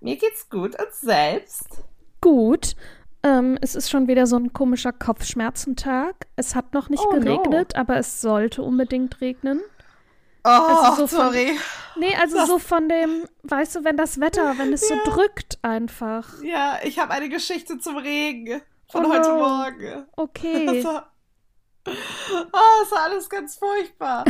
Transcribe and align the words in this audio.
Mir 0.00 0.16
geht's 0.16 0.48
gut 0.48 0.78
und 0.80 0.92
selbst? 0.92 1.84
Gut. 2.22 2.74
Ähm, 3.22 3.58
es 3.60 3.74
ist 3.74 3.90
schon 3.90 4.08
wieder 4.08 4.26
so 4.26 4.36
ein 4.36 4.52
komischer 4.54 4.92
Kopfschmerzentag. 4.92 6.26
Es 6.36 6.54
hat 6.54 6.72
noch 6.72 6.88
nicht 6.88 7.04
Oh, 7.06 7.12
no. 7.12 7.20
geregnet, 7.20 7.76
aber 7.76 7.98
es 7.98 8.20
sollte 8.22 8.62
unbedingt 8.62 9.20
regnen. 9.20 9.60
Oh, 10.44 10.48
Also 10.48 11.06
so 11.06 11.06
von- 11.06 11.32
sorry. 11.32 11.58
Nee, 11.96 12.14
also 12.16 12.36
Das- 12.36 12.48
so 12.48 12.58
von 12.58 12.88
dem, 12.88 13.26
weißt 13.44 13.76
du, 13.76 13.84
wenn 13.84 13.96
das 13.96 14.18
Wetter, 14.18 14.56
wenn 14.58 14.72
es 14.72 14.88
so 14.88 14.94
Ja. 14.94 15.04
drückt 15.04 15.58
einfach. 15.62 16.42
Ja, 16.42 16.78
ich 16.82 16.98
habe 16.98 17.12
eine 17.12 17.28
Geschichte 17.28 17.78
zum 17.78 17.96
Regen 17.98 18.60
von 18.90 19.04
Oh 19.06 19.10
heute 19.10 19.28
no. 19.28 19.36
Morgen. 19.38 20.06
Okay. 20.16 20.66
Das 20.66 20.84
war, 20.84 21.12
oh, 21.86 22.80
das 22.82 22.90
war 22.92 23.02
alles 23.04 23.28
ganz 23.28 23.56
furchtbar. 23.56 24.24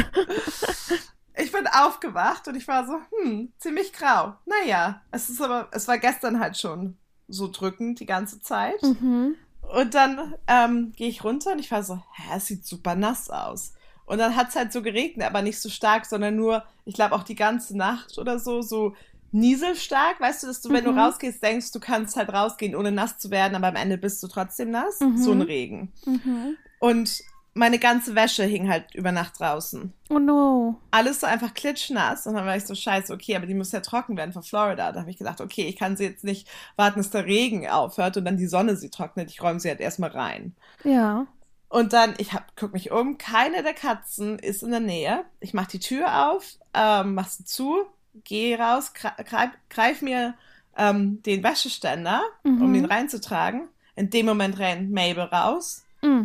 ich 1.36 1.52
bin 1.52 1.66
aufgewacht 1.66 2.48
und 2.48 2.56
ich 2.56 2.66
war 2.68 2.86
so, 2.86 2.98
hm, 3.22 3.52
ziemlich 3.58 3.92
grau. 3.92 4.34
Naja, 4.46 5.00
es 5.10 5.28
ist 5.28 5.40
aber, 5.40 5.68
es 5.72 5.86
war 5.88 5.98
gestern 5.98 6.40
halt 6.40 6.56
schon 6.58 6.96
so 7.28 7.48
drückend 7.48 8.00
die 8.00 8.06
ganze 8.06 8.40
Zeit. 8.40 8.82
Mhm. 8.82 9.36
Und 9.62 9.94
dann 9.94 10.34
ähm, 10.48 10.92
gehe 10.96 11.08
ich 11.08 11.24
runter 11.24 11.52
und 11.52 11.58
ich 11.58 11.70
war 11.70 11.82
so, 11.82 11.94
hä, 12.14 12.32
es 12.36 12.46
sieht 12.46 12.66
super 12.66 12.94
nass 12.94 13.30
aus. 13.30 13.72
Und 14.12 14.18
dann 14.18 14.36
hat 14.36 14.50
es 14.50 14.56
halt 14.56 14.72
so 14.74 14.82
geregnet, 14.82 15.26
aber 15.26 15.40
nicht 15.40 15.58
so 15.58 15.70
stark, 15.70 16.04
sondern 16.04 16.36
nur, 16.36 16.64
ich 16.84 16.94
glaube 16.94 17.14
auch 17.14 17.22
die 17.22 17.34
ganze 17.34 17.74
Nacht 17.74 18.18
oder 18.18 18.38
so, 18.38 18.60
so 18.60 18.94
nieselstark. 19.32 20.20
Weißt 20.20 20.42
du, 20.42 20.48
dass 20.48 20.60
du, 20.60 20.68
wenn 20.68 20.84
Mhm. 20.84 20.94
du 20.94 21.00
rausgehst, 21.00 21.42
denkst, 21.42 21.72
du 21.72 21.80
kannst 21.80 22.16
halt 22.16 22.28
rausgehen, 22.30 22.76
ohne 22.76 22.92
nass 22.92 23.16
zu 23.16 23.30
werden, 23.30 23.54
aber 23.54 23.68
am 23.68 23.76
Ende 23.76 23.96
bist 23.96 24.22
du 24.22 24.28
trotzdem 24.28 24.70
nass. 24.70 25.00
Mhm. 25.00 25.16
So 25.16 25.32
ein 25.32 25.40
Regen. 25.40 25.92
Mhm. 26.04 26.56
Und 26.78 27.22
meine 27.54 27.78
ganze 27.78 28.14
Wäsche 28.14 28.44
hing 28.44 28.68
halt 28.68 28.94
über 28.94 29.12
Nacht 29.12 29.40
draußen. 29.40 29.92
Oh 30.10 30.18
no. 30.18 30.76
Alles 30.90 31.20
so 31.20 31.26
einfach 31.26 31.54
klitschnass. 31.54 32.26
Und 32.26 32.34
dann 32.34 32.44
war 32.44 32.56
ich 32.56 32.64
so, 32.66 32.74
scheiße, 32.74 33.12
okay, 33.14 33.34
aber 33.36 33.46
die 33.46 33.54
muss 33.54 33.72
ja 33.72 33.80
trocken 33.80 34.16
werden 34.18 34.32
von 34.32 34.42
Florida. 34.42 34.92
Da 34.92 35.00
habe 35.00 35.10
ich 35.10 35.16
gedacht, 35.18 35.40
okay, 35.40 35.66
ich 35.68 35.76
kann 35.76 35.96
sie 35.96 36.04
jetzt 36.04 36.24
nicht 36.24 36.48
warten, 36.76 36.98
bis 37.00 37.08
der 37.10 37.24
Regen 37.24 37.66
aufhört 37.68 38.16
und 38.18 38.26
dann 38.26 38.36
die 38.36 38.46
Sonne 38.46 38.76
sie 38.76 38.90
trocknet. 38.90 39.30
Ich 39.30 39.42
räume 39.42 39.58
sie 39.60 39.68
halt 39.70 39.80
erstmal 39.80 40.10
rein. 40.10 40.54
Ja. 40.84 41.26
Und 41.72 41.94
dann, 41.94 42.14
ich 42.18 42.34
hab, 42.34 42.54
guck 42.54 42.74
mich 42.74 42.90
um, 42.90 43.16
keine 43.16 43.62
der 43.62 43.72
Katzen 43.72 44.38
ist 44.38 44.62
in 44.62 44.72
der 44.72 44.80
Nähe. 44.80 45.24
Ich 45.40 45.54
mach 45.54 45.66
die 45.66 45.78
Tür 45.78 46.30
auf, 46.30 46.44
ähm, 46.74 47.14
mach 47.14 47.28
sie 47.28 47.46
zu, 47.46 47.86
gehe 48.24 48.58
raus, 48.58 48.92
greif, 48.92 49.50
greif 49.70 50.02
mir 50.02 50.34
ähm, 50.76 51.22
den 51.22 51.42
Wäscheständer, 51.42 52.20
um 52.44 52.68
Mhm. 52.68 52.74
ihn 52.74 52.84
reinzutragen. 52.84 53.68
In 53.96 54.10
dem 54.10 54.26
Moment 54.26 54.58
rennt 54.58 54.90
Mabel 54.92 55.24
raus. 55.24 55.84
Mm. 56.02 56.24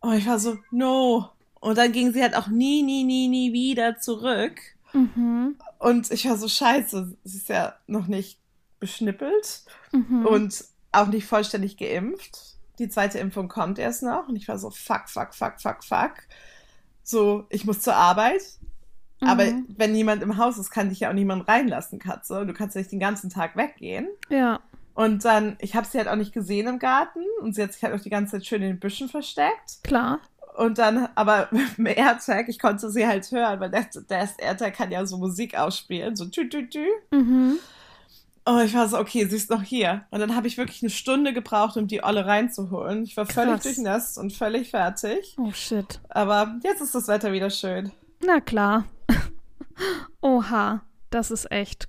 Und 0.00 0.12
ich 0.14 0.26
war 0.26 0.38
so, 0.38 0.58
no. 0.70 1.30
Und 1.60 1.78
dann 1.78 1.92
ging 1.92 2.12
sie 2.12 2.20
halt 2.22 2.34
auch 2.36 2.48
nie, 2.48 2.82
nie, 2.82 3.04
nie, 3.04 3.28
nie 3.28 3.54
wieder 3.54 3.98
zurück. 3.98 4.60
Mhm. 4.92 5.56
Und 5.78 6.10
ich 6.10 6.28
war 6.28 6.36
so, 6.36 6.48
scheiße, 6.48 7.16
sie 7.24 7.36
ist 7.38 7.48
ja 7.48 7.76
noch 7.86 8.08
nicht 8.08 8.38
beschnippelt 8.78 9.62
Mhm. 9.92 10.26
und 10.26 10.64
auch 10.92 11.06
nicht 11.08 11.24
vollständig 11.26 11.78
geimpft. 11.78 12.49
Die 12.80 12.88
zweite 12.88 13.18
Impfung 13.18 13.46
kommt 13.46 13.78
erst 13.78 14.02
noch. 14.02 14.26
Und 14.28 14.34
ich 14.34 14.48
war 14.48 14.58
so, 14.58 14.70
fuck, 14.70 15.08
fuck, 15.08 15.34
fuck, 15.34 15.60
fuck, 15.60 15.84
fuck. 15.84 16.14
So, 17.04 17.44
ich 17.50 17.64
muss 17.64 17.80
zur 17.80 17.94
Arbeit. 17.94 18.42
Aber 19.20 19.44
Mhm. 19.44 19.66
wenn 19.76 19.92
niemand 19.92 20.22
im 20.22 20.38
Haus 20.38 20.56
ist, 20.58 20.70
kann 20.70 20.88
dich 20.88 21.00
ja 21.00 21.10
auch 21.10 21.14
niemand 21.14 21.46
reinlassen, 21.46 21.98
Katze. 21.98 22.46
Du 22.46 22.54
kannst 22.54 22.74
ja 22.74 22.80
nicht 22.80 22.90
den 22.90 22.98
ganzen 23.00 23.28
Tag 23.30 23.54
weggehen. 23.54 24.08
Ja. 24.30 24.60
Und 24.94 25.24
dann, 25.24 25.56
ich 25.60 25.76
habe 25.76 25.86
sie 25.86 25.98
halt 25.98 26.08
auch 26.08 26.16
nicht 26.16 26.32
gesehen 26.32 26.66
im 26.66 26.78
Garten. 26.78 27.20
Und 27.42 27.54
sie 27.54 27.62
hat 27.62 27.72
sich 27.74 27.82
halt 27.84 27.94
auch 27.94 28.00
die 28.00 28.10
ganze 28.10 28.32
Zeit 28.32 28.46
schön 28.46 28.62
in 28.62 28.68
den 28.68 28.80
Büschen 28.80 29.08
versteckt. 29.10 29.82
Klar. 29.84 30.20
Und 30.56 30.78
dann, 30.78 31.08
aber 31.14 31.48
mit 31.52 31.76
dem 31.78 31.86
AirTag, 31.86 32.48
ich 32.48 32.58
konnte 32.58 32.90
sie 32.90 33.06
halt 33.06 33.30
hören, 33.30 33.60
weil 33.60 33.70
der, 33.70 33.86
der 34.08 34.28
AirTag 34.38 34.74
kann 34.74 34.90
ja 34.90 35.04
so 35.06 35.18
Musik 35.18 35.56
ausspielen, 35.56 36.16
so 36.16 36.24
tü 36.26 36.48
tü 36.48 36.68
tü. 36.70 36.86
Mhm. 37.10 37.58
Und 38.44 38.64
ich 38.64 38.74
war 38.74 38.88
so, 38.88 38.98
okay, 38.98 39.26
sie 39.26 39.36
ist 39.36 39.50
noch 39.50 39.62
hier. 39.62 40.06
Und 40.10 40.20
dann 40.20 40.34
habe 40.34 40.46
ich 40.46 40.56
wirklich 40.56 40.82
eine 40.82 40.90
Stunde 40.90 41.32
gebraucht, 41.32 41.76
um 41.76 41.86
die 41.86 42.02
Olle 42.02 42.26
reinzuholen. 42.26 43.04
Ich 43.04 43.16
war 43.16 43.26
völlig 43.26 43.54
Krass. 43.54 43.62
durchnässt 43.62 44.18
und 44.18 44.32
völlig 44.32 44.70
fertig. 44.70 45.36
Oh 45.38 45.52
shit. 45.52 46.00
Aber 46.08 46.58
jetzt 46.64 46.80
ist 46.80 46.94
das 46.94 47.06
Wetter 47.08 47.32
wieder 47.32 47.50
schön. 47.50 47.92
Na 48.24 48.40
klar. 48.40 48.84
Oha, 50.22 50.82
das 51.10 51.30
ist 51.30 51.50
echt. 51.50 51.88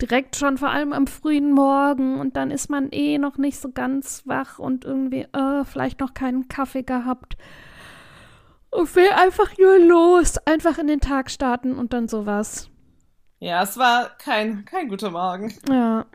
Direkt 0.00 0.36
schon 0.36 0.58
vor 0.58 0.70
allem 0.70 0.92
am 0.92 1.06
frühen 1.06 1.52
Morgen 1.52 2.18
und 2.18 2.36
dann 2.36 2.50
ist 2.50 2.68
man 2.68 2.90
eh 2.90 3.18
noch 3.18 3.38
nicht 3.38 3.60
so 3.60 3.70
ganz 3.70 4.22
wach 4.24 4.58
und 4.58 4.84
irgendwie, 4.84 5.26
äh, 5.32 5.64
vielleicht 5.64 6.00
noch 6.00 6.14
keinen 6.14 6.48
Kaffee 6.48 6.82
gehabt. 6.82 7.36
Und 8.70 8.94
will 8.96 9.10
einfach 9.10 9.56
nur 9.56 9.78
los, 9.78 10.38
einfach 10.46 10.78
in 10.78 10.88
den 10.88 11.00
Tag 11.00 11.30
starten 11.30 11.78
und 11.78 11.92
dann 11.92 12.08
sowas. 12.08 12.70
Ja, 13.44 13.62
es 13.62 13.76
war 13.76 14.08
kein, 14.16 14.64
kein 14.64 14.88
guter 14.88 15.10
Morgen. 15.10 15.52
Ja. 15.68 16.06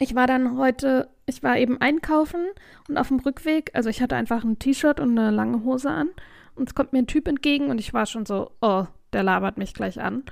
Ich 0.00 0.16
war 0.16 0.26
dann 0.26 0.58
heute, 0.58 1.08
ich 1.26 1.44
war 1.44 1.56
eben 1.58 1.80
einkaufen 1.80 2.46
und 2.88 2.98
auf 2.98 3.06
dem 3.06 3.20
Rückweg, 3.20 3.70
also 3.72 3.88
ich 3.88 4.02
hatte 4.02 4.16
einfach 4.16 4.42
ein 4.42 4.58
T-Shirt 4.58 4.98
und 4.98 5.16
eine 5.16 5.30
lange 5.30 5.62
Hose 5.62 5.90
an 5.90 6.08
und 6.56 6.68
es 6.68 6.74
kommt 6.74 6.92
mir 6.92 6.98
ein 6.98 7.06
Typ 7.06 7.28
entgegen 7.28 7.70
und 7.70 7.78
ich 7.78 7.94
war 7.94 8.06
schon 8.06 8.26
so, 8.26 8.50
oh, 8.60 8.86
der 9.12 9.22
labert 9.22 9.58
mich 9.58 9.74
gleich 9.74 10.00
an. 10.00 10.24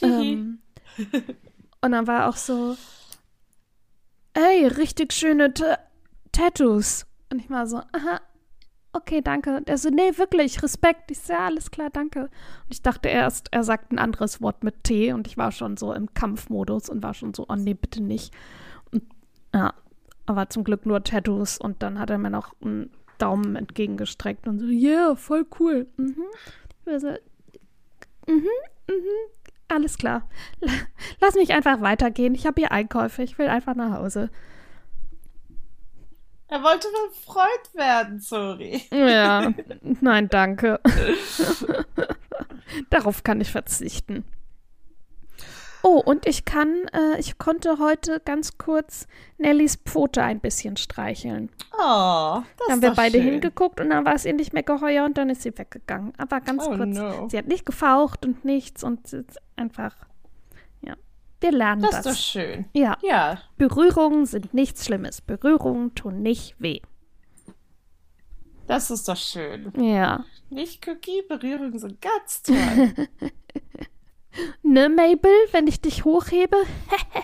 Ähm, 0.00 0.60
und 1.82 1.92
dann 1.92 2.06
war 2.06 2.30
auch 2.30 2.36
so, 2.36 2.78
ey, 4.32 4.66
richtig 4.66 5.12
schöne 5.12 5.52
T 5.52 5.62
Tattoos. 6.32 7.04
Und 7.30 7.40
ich 7.40 7.50
war 7.50 7.66
so, 7.66 7.82
aha, 7.92 8.22
okay, 8.94 9.20
danke. 9.20 9.56
Und 9.56 9.68
er 9.68 9.76
so, 9.78 9.90
nee, 9.90 10.16
wirklich, 10.16 10.62
Respekt. 10.62 11.10
Ich 11.10 11.20
so, 11.20 11.32
ja, 11.32 11.46
alles 11.46 11.70
klar, 11.70 11.90
danke. 11.90 12.22
Und 12.22 12.30
ich 12.70 12.82
dachte 12.82 13.08
erst, 13.08 13.48
er 13.52 13.62
sagt 13.64 13.92
ein 13.92 13.98
anderes 13.98 14.40
Wort 14.40 14.64
mit 14.64 14.84
T 14.84 15.12
und 15.12 15.26
ich 15.26 15.36
war 15.36 15.52
schon 15.52 15.76
so 15.76 15.92
im 15.92 16.14
Kampfmodus 16.14 16.88
und 16.88 17.02
war 17.02 17.14
schon 17.14 17.34
so, 17.34 17.44
oh 17.48 17.54
nee, 17.56 17.74
bitte 17.74 18.02
nicht. 18.02 18.32
Und, 18.92 19.02
ja, 19.54 19.74
aber 20.26 20.48
zum 20.48 20.64
Glück 20.64 20.86
nur 20.86 21.04
Tattoos 21.04 21.58
und 21.58 21.82
dann 21.82 21.98
hat 21.98 22.08
er 22.10 22.18
mir 22.18 22.30
noch 22.30 22.54
einen 22.62 22.90
Daumen 23.18 23.56
entgegengestreckt 23.56 24.48
und 24.48 24.58
so, 24.60 24.66
yeah, 24.66 25.14
voll 25.16 25.46
cool. 25.60 25.86
Mhm. 25.96 26.16
Ich 26.80 26.92
war 26.92 27.00
so, 27.00 27.08
mhm, 28.26 28.48
mhm, 28.88 29.28
alles 29.68 29.98
klar. 29.98 30.28
La- 30.60 30.72
Lass 31.20 31.34
mich 31.34 31.52
einfach 31.52 31.80
weitergehen. 31.80 32.34
Ich 32.34 32.46
habe 32.46 32.60
hier 32.60 32.72
Einkäufe. 32.72 33.22
Ich 33.22 33.38
will 33.38 33.48
einfach 33.48 33.74
nach 33.74 33.98
Hause. 33.98 34.30
Er 36.54 36.62
wollte 36.62 36.86
mein 36.92 37.12
Freund 37.24 37.74
werden, 37.74 38.20
sorry. 38.20 38.80
Ja, 38.92 39.52
nein, 40.00 40.28
danke. 40.28 40.78
Darauf 42.90 43.24
kann 43.24 43.40
ich 43.40 43.50
verzichten. 43.50 44.24
Oh, 45.82 46.00
und 46.04 46.26
ich 46.26 46.44
kann, 46.44 46.86
äh, 46.92 47.18
ich 47.18 47.38
konnte 47.38 47.78
heute 47.80 48.20
ganz 48.24 48.56
kurz 48.56 49.08
Nellys 49.36 49.74
Pfote 49.84 50.22
ein 50.22 50.38
bisschen 50.38 50.76
streicheln. 50.76 51.50
Oh, 51.72 51.76
das 51.76 51.82
Dann 51.82 52.42
haben 52.68 52.74
ist 52.76 52.82
wir 52.82 52.88
doch 52.90 52.96
beide 52.96 53.18
schön. 53.18 53.30
hingeguckt 53.32 53.80
und 53.80 53.90
dann 53.90 54.04
war 54.04 54.14
es 54.14 54.24
ihr 54.24 54.32
nicht 54.32 54.52
mehr 54.52 54.62
geheuer 54.62 55.04
und 55.04 55.18
dann 55.18 55.30
ist 55.30 55.42
sie 55.42 55.58
weggegangen. 55.58 56.12
Aber 56.18 56.40
ganz 56.40 56.62
Oh, 56.64 56.76
kurz. 56.76 56.96
no. 56.96 57.28
Sie 57.30 57.36
hat 57.36 57.48
nicht 57.48 57.66
gefaucht 57.66 58.24
und 58.24 58.44
nichts 58.44 58.84
und 58.84 59.00
einfach. 59.56 59.96
Wir 61.44 61.52
lernen 61.52 61.82
Das 61.82 61.90
das. 61.90 62.06
ist 62.06 62.06
doch 62.06 62.18
schön. 62.22 62.64
Ja, 62.72 62.96
Ja, 63.02 63.38
Berührungen 63.58 64.24
sind 64.24 64.54
nichts 64.54 64.86
Schlimmes. 64.86 65.20
Berührungen 65.20 65.94
tun 65.94 66.22
nicht 66.22 66.54
weh. 66.58 66.80
das 68.66 68.90
ist 68.90 69.06
doch 69.08 69.16
schön. 69.18 69.70
Ja. 69.76 70.24
Nicht 70.48 70.88
Cookie, 70.88 71.20
Berührungen 71.28 71.78
sind 71.78 72.00
ganz 72.00 72.42
toll. 72.42 72.54
Ne, 74.64 74.88
Mabel, 74.88 75.30
wenn 75.52 75.68
ich 75.68 75.80
dich 75.80 76.04
hochhebe? 76.04 76.56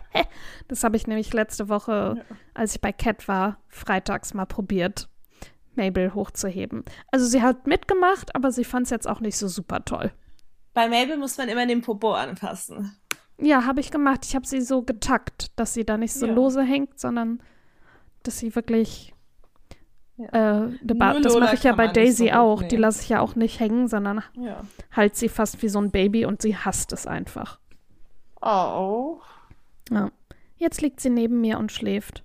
das 0.68 0.84
habe 0.84 0.96
ich 0.96 1.08
nämlich 1.08 1.32
letzte 1.32 1.68
Woche, 1.68 2.24
als 2.54 2.74
ich 2.76 2.80
bei 2.80 2.92
Cat 2.92 3.26
war, 3.26 3.58
freitags 3.66 4.32
mal 4.32 4.44
probiert, 4.46 5.08
Mabel 5.74 6.14
hochzuheben. 6.14 6.84
Also 7.10 7.26
sie 7.26 7.42
hat 7.42 7.66
mitgemacht, 7.66 8.32
aber 8.36 8.52
sie 8.52 8.62
fand 8.62 8.84
es 8.84 8.90
jetzt 8.90 9.08
auch 9.08 9.18
nicht 9.18 9.36
so 9.36 9.48
super 9.48 9.84
toll. 9.84 10.12
Bei 10.72 10.86
Mabel 10.88 11.16
muss 11.16 11.36
man 11.36 11.48
immer 11.48 11.66
den 11.66 11.80
Popo 11.82 12.12
anfassen. 12.12 12.96
Ja, 13.42 13.64
habe 13.64 13.80
ich 13.80 13.90
gemacht. 13.90 14.24
Ich 14.24 14.34
habe 14.34 14.46
sie 14.46 14.60
so 14.60 14.82
getackt, 14.82 15.58
dass 15.58 15.74
sie 15.74 15.84
da 15.84 15.96
nicht 15.96 16.12
so 16.12 16.26
Ja. 16.26 16.32
lose 16.34 16.62
hängt, 16.62 16.98
sondern 17.00 17.40
dass 18.22 18.38
sie 18.38 18.54
wirklich. 18.54 19.14
Ja. 20.18 20.64
Äh, 20.66 20.78
das 20.82 21.34
mache 21.38 21.54
ich 21.54 21.62
ja 21.62 21.74
bei 21.74 21.86
Daisy 21.88 22.28
so 22.28 22.32
auch. 22.34 22.58
Die 22.58 22.64
hochnehmen. 22.66 22.82
lasse 22.82 23.02
ich 23.02 23.08
ja 23.08 23.20
auch 23.20 23.36
nicht 23.36 23.58
hängen, 23.58 23.88
sondern 23.88 24.22
Ja. 24.34 24.60
halt 24.92 25.16
sie 25.16 25.30
fast 25.30 25.62
wie 25.62 25.68
so 25.70 25.80
ein 25.80 25.90
Baby 25.90 26.26
und 26.26 26.42
sie 26.42 26.54
hasst 26.56 26.92
es 26.92 27.06
einfach. 27.06 27.58
Oh. 28.42 29.20
Ja. 29.90 30.10
Jetzt 30.56 30.82
liegt 30.82 31.00
sie 31.00 31.08
neben 31.08 31.40
mir 31.40 31.58
und 31.58 31.72
schläft. 31.72 32.22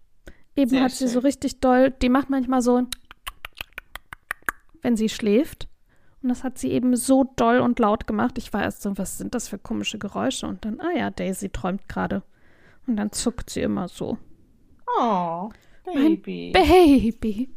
Eben 0.58 0.72
Sehr 0.72 0.84
hat 0.84 0.92
sie 0.92 1.08
so 1.08 1.14
schön. 1.22 1.28
richtig 1.28 1.62
doll, 1.62 1.92
die 1.92 2.10
macht 2.10 2.30
manchmal 2.30 2.62
so, 2.62 2.84
wenn 4.82 4.98
sie 4.98 5.08
schläft. 5.10 5.68
Und 6.26 6.30
das 6.30 6.44
hat 6.44 6.58
sie 6.58 6.72
eben 6.72 6.96
so 6.96 7.32
doll 7.36 7.60
und 7.60 7.78
laut 7.78 8.08
gemacht. 8.08 8.40
Ich 8.40 8.52
war 8.52 8.64
erst 8.64 8.82
so, 8.82 8.98
was 8.98 9.20
sind 9.20 9.36
das 9.36 9.48
für 9.48 9.60
komische 9.60 10.00
Geräusche? 10.00 10.48
Und 10.48 10.66
dann, 10.66 10.82
ah 10.82 10.90
ja, 10.90 11.12
Daisy 11.12 11.50
träumt 11.52 11.88
gerade. 11.88 12.24
Und 12.88 12.98
dann 12.98 13.12
zuckt 13.12 13.52
sie 13.52 13.62
immer 13.62 13.88
so. 13.88 14.18
Oh. 15.00 15.52
Baby. 15.86 16.52
Mein 16.52 16.64
Baby. 16.66 17.56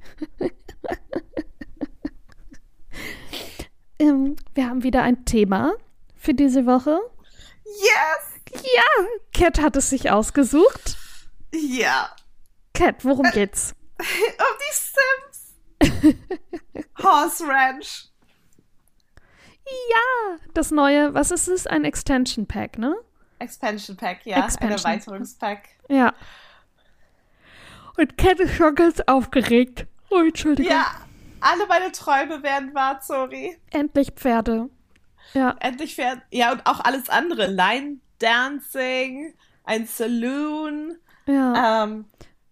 ähm, 3.98 4.36
wir 4.52 4.68
haben 4.68 4.82
wieder 4.82 5.02
ein 5.02 5.24
Thema 5.24 5.72
für 6.14 6.34
diese 6.34 6.66
Woche. 6.66 6.98
Yes! 7.64 8.62
Ja, 8.74 9.06
Cat 9.32 9.62
hat 9.62 9.76
es 9.76 9.88
sich 9.88 10.10
ausgesucht. 10.10 10.98
Ja. 11.54 12.10
Cat, 12.74 13.02
worum 13.02 13.30
geht's? 13.32 13.74
Um 13.98 14.58
die 14.60 16.02
Sims. 16.02 16.18
Horse 17.02 17.48
Ranch. 17.48 18.08
Ja, 19.90 20.36
das 20.54 20.70
neue, 20.70 21.14
was 21.14 21.30
ist 21.30 21.48
es? 21.48 21.66
Ein 21.66 21.84
Extension 21.84 22.46
Pack, 22.46 22.78
ne? 22.78 22.94
Expansion 23.38 23.96
Pack, 23.96 24.24
ja. 24.24 24.44
Expansion 24.44 24.84
ein 24.84 24.98
Erweiterungspack. 24.98 25.68
Ja. 25.88 26.12
Und 27.96 28.16
ist 28.40 28.54
schon 28.54 28.74
ganz 28.74 29.00
aufgeregt. 29.06 29.86
Oh, 30.10 30.20
Entschuldigung. 30.20 30.72
Ja, 30.72 30.86
alle 31.40 31.66
meine 31.66 31.92
Träume 31.92 32.42
werden 32.42 32.74
wahr, 32.74 33.00
sorry. 33.02 33.58
Endlich 33.70 34.12
Pferde. 34.12 34.70
Ja. 35.34 35.56
Endlich 35.60 35.94
fährt. 35.94 36.20
Ja, 36.30 36.52
und 36.52 36.64
auch 36.66 36.80
alles 36.80 37.08
andere. 37.08 37.46
Line 37.48 37.98
Dancing, 38.18 39.34
ein 39.64 39.86
Saloon, 39.86 40.96
Ja. 41.26 41.84
ähm, 41.84 42.06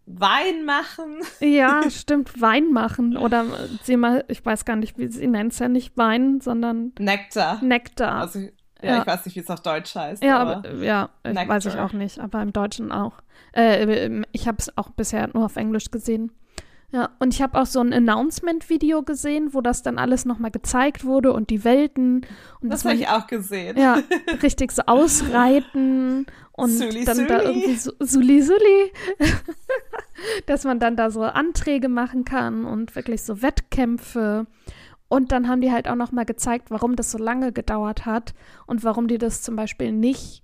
Wein 0.07 0.65
machen. 0.65 1.19
Ja, 1.41 1.83
stimmt, 1.91 2.41
Wein 2.41 2.71
machen. 2.73 3.17
Oder 3.17 3.43
äh, 3.43 3.69
sie 3.83 3.97
mal, 3.97 4.25
ich 4.29 4.45
weiß 4.45 4.65
gar 4.65 4.77
nicht, 4.77 4.99
wie 4.99 5.09
sie 5.09 5.27
nennt 5.27 5.53
es 5.53 5.59
ja 5.59 5.69
nicht 5.69 5.97
Wein, 5.97 6.41
sondern 6.41 6.93
Nektar. 6.99 7.63
Nektar. 7.63 8.21
Also, 8.23 8.39
ja, 8.39 8.49
Ja. 8.83 9.01
ich 9.01 9.07
weiß 9.07 9.25
nicht, 9.27 9.35
wie 9.37 9.41
es 9.41 9.51
auf 9.51 9.63
Deutsch 9.63 9.95
heißt. 9.95 10.23
ja, 10.23 10.39
aber, 10.39 10.75
ja, 10.77 11.11
Nektar. 11.25 11.49
weiß 11.49 11.67
ich 11.67 11.77
auch 11.79 11.93
nicht, 11.93 12.19
aber 12.21 12.41
im 12.43 12.53
Deutschen 12.53 12.93
auch. 12.93 13.15
Äh, 13.53 14.23
ich 14.33 14.47
habe 14.47 14.59
es 14.61 14.77
auch 14.79 14.91
bisher 14.91 15.29
nur 15.33 15.45
auf 15.47 15.57
Englisch 15.57 15.91
gesehen. 15.91 16.31
Ja, 16.93 17.11
und 17.19 17.35
ich 17.35 17.43
habe 17.43 17.61
auch 17.61 17.67
so 17.67 17.81
ein 17.81 17.93
Announcement-Video 17.93 19.03
gesehen, 19.03 19.53
wo 19.53 19.61
das 19.61 19.83
dann 19.83 19.99
alles 19.99 20.25
nochmal 20.25 20.53
gezeigt 20.53 21.05
wurde 21.05 21.33
und 21.33 21.51
die 21.51 21.65
Welten 21.65 22.25
und 22.61 22.73
das 22.73 22.85
habe 22.85 22.95
ich 22.95 23.09
auch 23.09 23.27
gesehen. 23.27 23.77
ja 23.77 23.99
richtig 24.43 24.71
so 24.71 24.83
ausreiten 24.87 26.27
und 26.53 26.71
Suli, 26.71 27.05
dann 27.05 27.27
da 27.27 27.41
Suli. 27.41 27.51
irgendwie 27.51 27.77
so 27.77 27.93
Suli 27.99 28.41
Suli, 28.43 28.93
dass 30.47 30.65
man 30.65 30.79
dann 30.79 30.97
da 30.97 31.11
so 31.11 31.23
Anträge 31.23 31.89
machen 31.89 32.25
kann 32.25 32.65
und 32.65 32.95
wirklich 32.95 33.23
so 33.23 33.43
Wettkämpfe. 33.43 34.47
Und 35.09 35.33
dann 35.33 35.49
haben 35.49 35.61
die 35.61 35.71
halt 35.71 35.89
auch 35.89 35.95
noch 35.95 36.13
mal 36.13 36.25
gezeigt, 36.25 36.71
warum 36.71 36.97
das 36.97 37.11
so 37.13 37.19
lange 37.19 37.53
gedauert 37.53 38.07
hat 38.07 38.35
und 38.67 38.83
warum 38.83 39.07
die 39.07 39.19
das 39.19 39.43
zum 39.43 39.55
Beispiel 39.55 39.93
nicht 39.93 40.43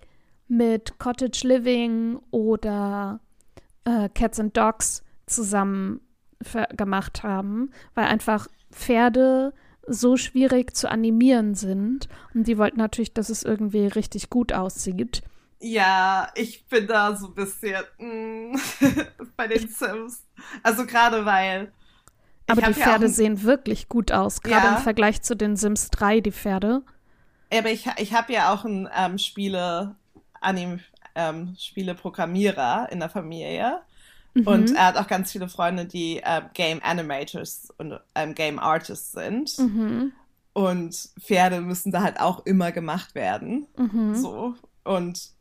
mit 0.48 0.98
Cottage 0.98 1.46
Living 1.46 2.18
oder 2.30 3.20
äh, 3.84 4.08
Cats 4.10 4.38
and 4.38 4.56
Dogs 4.56 5.02
zusammen 5.26 6.00
gemacht 6.76 7.22
haben, 7.22 7.70
weil 7.94 8.06
einfach 8.06 8.48
Pferde 8.70 9.52
so 9.86 10.16
schwierig 10.16 10.74
zu 10.76 10.90
animieren 10.90 11.54
sind. 11.54 12.08
Und 12.34 12.46
die 12.46 12.56
wollten 12.58 12.78
natürlich, 12.78 13.12
dass 13.14 13.28
es 13.30 13.42
irgendwie 13.42 13.86
richtig 13.86 14.30
gut 14.30 14.52
aussieht. 14.52 15.22
Ja, 15.60 16.28
ich 16.34 16.66
bin 16.66 16.86
da 16.86 17.14
so 17.16 17.28
ein 17.28 17.34
bisschen 17.34 17.82
mm, 17.98 18.56
bei 19.36 19.46
den 19.48 19.68
Sims. 19.68 20.24
Also 20.62 20.86
gerade 20.86 21.24
weil. 21.24 21.72
Aber 22.48 22.60
die 22.62 22.66
ja 22.68 22.72
Pferde 22.86 23.06
ein- 23.06 23.12
sehen 23.12 23.42
wirklich 23.44 23.88
gut 23.88 24.10
aus, 24.12 24.42
gerade 24.42 24.66
Ja. 24.66 24.76
im 24.76 24.82
Vergleich 24.82 25.22
zu 25.22 25.36
den 25.36 25.56
Sims 25.56 25.90
3, 25.90 26.20
die 26.20 26.32
Pferde. 26.32 26.82
Aber 27.52 27.70
ich, 27.70 27.86
ich 27.98 28.12
habe 28.14 28.32
ja 28.32 28.52
auch 28.52 28.64
einen 28.64 28.88
ähm, 28.96 29.18
Spiele, 29.18 29.94
Anim, 30.40 30.80
ähm, 31.14 31.54
Spieleprogrammierer 31.58 32.88
in 32.90 32.98
der 33.00 33.08
Familie. 33.08 33.80
Mhm. 34.34 34.46
Und 34.46 34.74
er 34.74 34.86
hat 34.86 34.96
auch 34.96 35.06
ganz 35.06 35.32
viele 35.32 35.48
Freunde, 35.48 35.84
die 35.84 36.20
ähm, 36.24 36.44
Game 36.54 36.80
Animators 36.82 37.68
und 37.78 37.98
ähm, 38.14 38.34
Game 38.34 38.58
Artists 38.58 39.12
sind. 39.12 39.58
Mhm. 39.58 40.12
Und 40.54 41.10
Pferde 41.20 41.60
müssen 41.60 41.92
da 41.92 42.02
halt 42.02 42.20
auch 42.20 42.44
immer 42.46 42.72
gemacht 42.72 43.14
werden. 43.14 43.66
Mhm. 43.76 44.14
So. 44.14 44.54
Und 44.84 45.32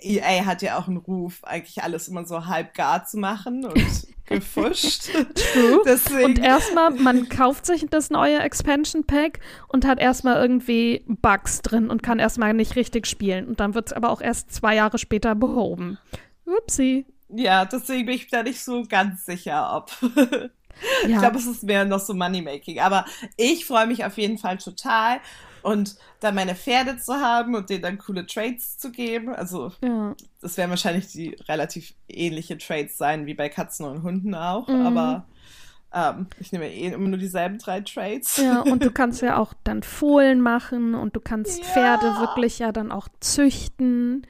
EA 0.00 0.44
hat 0.44 0.62
ja 0.62 0.78
auch 0.78 0.86
einen 0.86 0.98
Ruf, 0.98 1.42
eigentlich 1.44 1.82
alles 1.82 2.08
immer 2.08 2.24
so 2.24 2.46
halb 2.46 2.74
gar 2.74 3.04
zu 3.04 3.18
machen 3.18 3.64
und 3.64 4.06
gefuscht. 4.26 5.10
True. 5.34 5.82
Deswegen, 5.86 6.24
Und 6.24 6.38
erstmal, 6.38 6.90
man 6.90 7.28
kauft 7.28 7.66
sich 7.66 7.86
das 7.88 8.10
neue 8.10 8.38
Expansion 8.38 9.04
Pack 9.04 9.40
und 9.68 9.86
hat 9.86 9.98
erstmal 9.98 10.40
irgendwie 10.40 11.04
Bugs 11.06 11.62
drin 11.62 11.90
und 11.90 12.02
kann 12.02 12.18
erstmal 12.18 12.54
nicht 12.54 12.76
richtig 12.76 13.06
spielen. 13.06 13.48
Und 13.48 13.60
dann 13.60 13.74
wird 13.74 13.88
es 13.88 13.92
aber 13.92 14.10
auch 14.10 14.20
erst 14.20 14.52
zwei 14.52 14.76
Jahre 14.76 14.98
später 14.98 15.34
behoben. 15.34 15.98
Upsi. 16.44 17.04
Ja, 17.28 17.64
deswegen 17.64 18.06
bin 18.06 18.14
ich 18.14 18.28
da 18.28 18.42
nicht 18.42 18.62
so 18.62 18.84
ganz 18.88 19.26
sicher, 19.26 19.76
ob. 19.76 19.90
Ja. 21.02 21.08
Ich 21.08 21.18
glaube, 21.18 21.38
es 21.38 21.46
ist 21.48 21.64
mehr 21.64 21.84
noch 21.84 21.98
so 21.98 22.14
Moneymaking. 22.14 22.78
Aber 22.78 23.04
ich 23.36 23.66
freue 23.66 23.88
mich 23.88 24.04
auf 24.04 24.16
jeden 24.16 24.38
Fall 24.38 24.58
total. 24.58 25.18
Und 25.62 25.96
dann 26.20 26.36
meine 26.36 26.54
Pferde 26.54 26.98
zu 26.98 27.14
haben 27.14 27.56
und 27.56 27.68
denen 27.68 27.82
dann 27.82 27.98
coole 27.98 28.26
Trades 28.26 28.78
zu 28.78 28.92
geben. 28.92 29.34
Also, 29.34 29.72
ja. 29.82 30.14
das 30.40 30.56
werden 30.56 30.70
wahrscheinlich 30.70 31.08
die 31.08 31.36
relativ 31.48 31.94
ähnliche 32.08 32.58
Trades 32.58 32.96
sein 32.96 33.26
wie 33.26 33.34
bei 33.34 33.48
Katzen 33.48 33.86
und 33.86 34.02
Hunden 34.04 34.34
auch. 34.34 34.68
Mhm. 34.68 34.86
Aber 34.86 35.26
ähm, 35.92 36.26
ich 36.38 36.52
nehme 36.52 36.68
eh 36.68 36.88
immer 36.88 37.08
nur 37.08 37.18
dieselben 37.18 37.58
drei 37.58 37.80
Trades. 37.80 38.36
Ja, 38.36 38.60
und 38.62 38.84
du 38.84 38.90
kannst 38.90 39.22
ja 39.22 39.36
auch 39.36 39.54
dann 39.64 39.82
Fohlen 39.82 40.40
machen 40.40 40.94
und 40.94 41.16
du 41.16 41.20
kannst 41.20 41.58
Ja. 41.58 41.64
Pferde 41.64 42.06
wirklich 42.20 42.58
ja 42.58 42.72
dann 42.72 42.92
auch 42.92 43.08
züchten. 43.20 44.26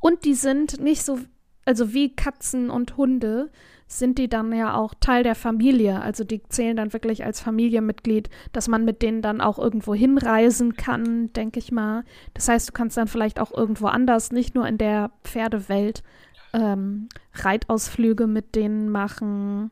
Und 0.00 0.24
die 0.24 0.34
sind 0.34 0.80
nicht 0.80 1.04
so, 1.04 1.20
also 1.64 1.92
wie 1.92 2.14
Katzen 2.14 2.70
und 2.70 2.96
Hunde, 2.96 3.50
sind 3.86 4.18
die 4.18 4.28
dann 4.28 4.52
ja 4.52 4.74
auch 4.74 4.94
Teil 4.98 5.22
der 5.22 5.34
Familie. 5.34 6.00
Also 6.00 6.24
die 6.24 6.42
zählen 6.44 6.76
dann 6.76 6.92
wirklich 6.94 7.24
als 7.24 7.40
Familienmitglied, 7.40 8.30
dass 8.52 8.66
man 8.68 8.84
mit 8.84 9.02
denen 9.02 9.20
dann 9.22 9.40
auch 9.42 9.58
irgendwo 9.58 9.94
hinreisen 9.94 10.76
kann, 10.76 11.32
denke 11.34 11.58
ich 11.58 11.72
mal. 11.72 12.04
Das 12.34 12.48
heißt, 12.48 12.68
du 12.70 12.72
kannst 12.72 12.96
dann 12.96 13.08
vielleicht 13.08 13.38
auch 13.38 13.52
irgendwo 13.52 13.88
anders, 13.88 14.32
nicht 14.32 14.54
nur 14.54 14.66
in 14.66 14.78
der 14.78 15.10
Pferdewelt, 15.24 16.02
ähm, 16.54 17.08
Reitausflüge 17.34 18.26
mit 18.26 18.54
denen 18.54 18.88
machen, 18.88 19.70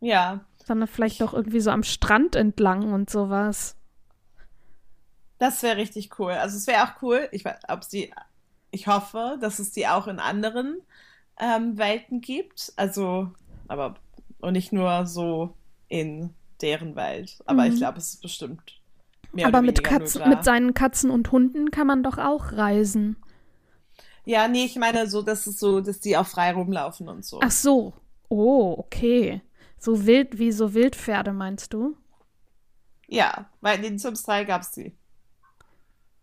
Ja, 0.00 0.44
sondern 0.66 0.88
vielleicht 0.88 1.22
auch 1.22 1.32
irgendwie 1.34 1.60
so 1.60 1.70
am 1.70 1.82
Strand 1.84 2.36
entlang 2.36 2.92
und 2.92 3.10
sowas. 3.10 3.76
das 5.38 5.62
wäre 5.62 5.76
richtig 5.76 6.18
cool. 6.18 6.32
Also 6.32 6.56
es 6.56 6.66
wäre 6.66 6.84
auch 6.84 7.02
cool, 7.02 7.28
ich 7.32 7.44
weiß, 7.44 7.58
ob 7.68 7.84
sie, 7.84 8.12
ich 8.74 8.86
hoffe, 8.86 9.38
dass 9.40 9.58
es 9.58 9.72
die 9.72 9.86
auch 9.88 10.06
in 10.08 10.18
anderen 10.20 10.82
ähm, 11.38 11.78
Welten 11.78 12.20
gibt. 12.20 12.72
Also, 12.76 13.32
aber 13.68 13.94
und 14.40 14.52
nicht 14.54 14.72
nur 14.72 15.06
so 15.06 15.54
in 15.88 16.34
deren 16.60 16.96
Welt. 16.96 17.38
Aber 17.46 17.64
Mhm. 17.64 17.72
ich 17.72 17.76
glaube, 17.76 17.98
es 17.98 18.14
ist 18.14 18.22
bestimmt 18.22 18.80
mehr 19.32 19.46
Aber 19.48 19.62
mit, 19.62 19.82
Katzen, 19.84 20.28
mit 20.28 20.44
seinen 20.44 20.74
Katzen 20.74 21.10
und 21.10 21.30
Hunden 21.32 21.70
kann 21.70 21.86
man 21.86 22.02
doch 22.02 22.18
auch 22.18 22.52
reisen. 22.52 23.16
Ja, 24.24 24.48
nee, 24.48 24.64
ich 24.64 24.76
meine 24.76 25.06
so, 25.08 25.22
dass 25.22 25.46
es 25.46 25.58
so, 25.58 25.80
dass 25.80 26.00
die 26.00 26.16
auch 26.16 26.26
frei 26.26 26.52
rumlaufen 26.52 27.08
und 27.08 27.24
so. 27.24 27.40
Ach 27.40 27.50
so. 27.50 27.92
Oh, 28.28 28.74
okay. 28.78 29.42
So 29.78 30.06
wild 30.06 30.38
wie 30.38 30.50
so 30.52 30.72
Wildpferde, 30.74 31.32
meinst 31.32 31.72
du? 31.74 31.96
Ja, 33.08 33.50
weil 33.62 33.76
in 33.78 33.82
den 33.82 33.98
Sims 33.98 34.22
3 34.24 34.44
gab 34.44 34.60
es 34.62 34.72
die. 34.72 34.94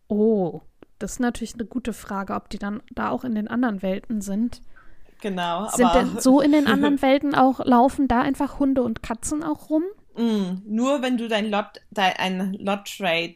Oh, 0.10 0.62
das 1.02 1.14
ist 1.14 1.20
natürlich 1.20 1.56
eine 1.56 1.66
gute 1.66 1.94
Frage, 1.94 2.34
ob 2.34 2.50
die 2.50 2.60
dann 2.60 2.82
da 2.92 3.10
auch 3.10 3.24
in 3.24 3.36
den 3.36 3.48
anderen 3.48 3.82
Welten 3.82 4.22
sind. 4.22 4.62
Genau. 5.22 5.68
Sind 5.70 5.94
denn 5.94 6.20
so 6.20 6.42
in 6.42 6.52
den 6.52 6.68
anderen 6.68 7.02
Welten 7.02 7.36
auch, 7.36 7.64
laufen 7.66 8.08
da 8.08 8.22
einfach 8.22 8.60
Hunde 8.60 8.84
und 8.84 9.04
Katzen 9.04 9.44
auch 9.44 9.70
rum? 9.70 9.84
Mm, 10.16 10.62
nur 10.66 11.02
wenn 11.02 11.18
du 11.18 11.28
dein 11.28 11.50
Lot, 11.50 11.82
dein, 11.92 12.14
ein 12.18 12.54
Lot-Trade 12.54 13.36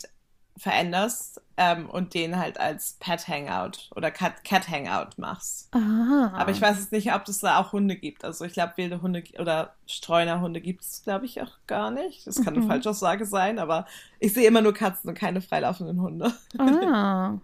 veränderst 0.58 1.42
ähm, 1.58 1.90
und 1.90 2.14
den 2.14 2.38
halt 2.38 2.60
als 2.60 2.94
Pet 3.00 3.28
Hangout 3.28 3.90
oder 3.96 4.10
Cat, 4.10 4.44
Cat 4.44 4.70
Hangout 4.70 5.18
machst. 5.18 5.68
Ah. 5.76 6.32
Aber 6.34 6.52
ich 6.52 6.62
weiß 6.62 6.78
jetzt 6.80 6.92
nicht, 6.92 7.14
ob 7.14 7.28
es 7.28 7.40
da 7.40 7.60
auch 7.60 7.74
Hunde 7.74 7.96
gibt. 7.96 8.24
Also 8.24 8.46
ich 8.46 8.54
glaube, 8.54 8.74
wilde 8.78 9.02
Hunde 9.02 9.24
oder 9.40 9.74
Streunerhunde 9.86 10.62
gibt 10.62 10.82
es, 10.84 11.04
glaube 11.04 11.26
ich, 11.26 11.42
auch 11.42 11.52
gar 11.68 11.92
nicht. 11.92 12.26
Das 12.26 12.38
kann 12.44 12.56
eine 12.56 12.64
Mhm. 12.64 12.70
Falschaussage 12.70 13.26
sein, 13.26 13.60
aber 13.60 13.86
ich 14.20 14.34
sehe 14.34 14.48
immer 14.48 14.62
nur 14.62 14.74
Katzen 14.74 15.10
und 15.10 15.18
keine 15.18 15.42
freilaufenden 15.42 16.02
Hunde. 16.02 16.32
Ah. 16.58 17.34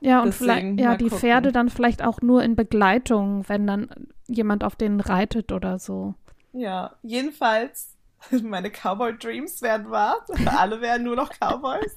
Ja, 0.00 0.20
und 0.20 0.26
Deswegen 0.34 0.76
vielleicht, 0.76 0.80
ja, 0.80 0.96
die 0.98 1.04
gucken. 1.04 1.18
Pferde 1.18 1.50
dann 1.50 1.70
vielleicht 1.70 2.04
auch 2.04 2.20
nur 2.20 2.42
in 2.42 2.56
Begleitung, 2.56 3.48
wenn 3.48 3.66
dann 3.66 3.88
jemand 4.26 4.62
auf 4.62 4.76
denen 4.76 5.00
reitet 5.00 5.50
oder 5.50 5.78
so. 5.78 6.12
Ja, 6.52 6.92
jedenfalls, 7.02 7.94
meine 8.42 8.70
Cowboy 8.70 9.16
Dreams 9.16 9.62
werden 9.62 9.90
wahr. 9.90 10.24
Alle 10.46 10.80
werden 10.80 11.04
nur 11.04 11.16
noch 11.16 11.30
Cowboys. 11.30 11.94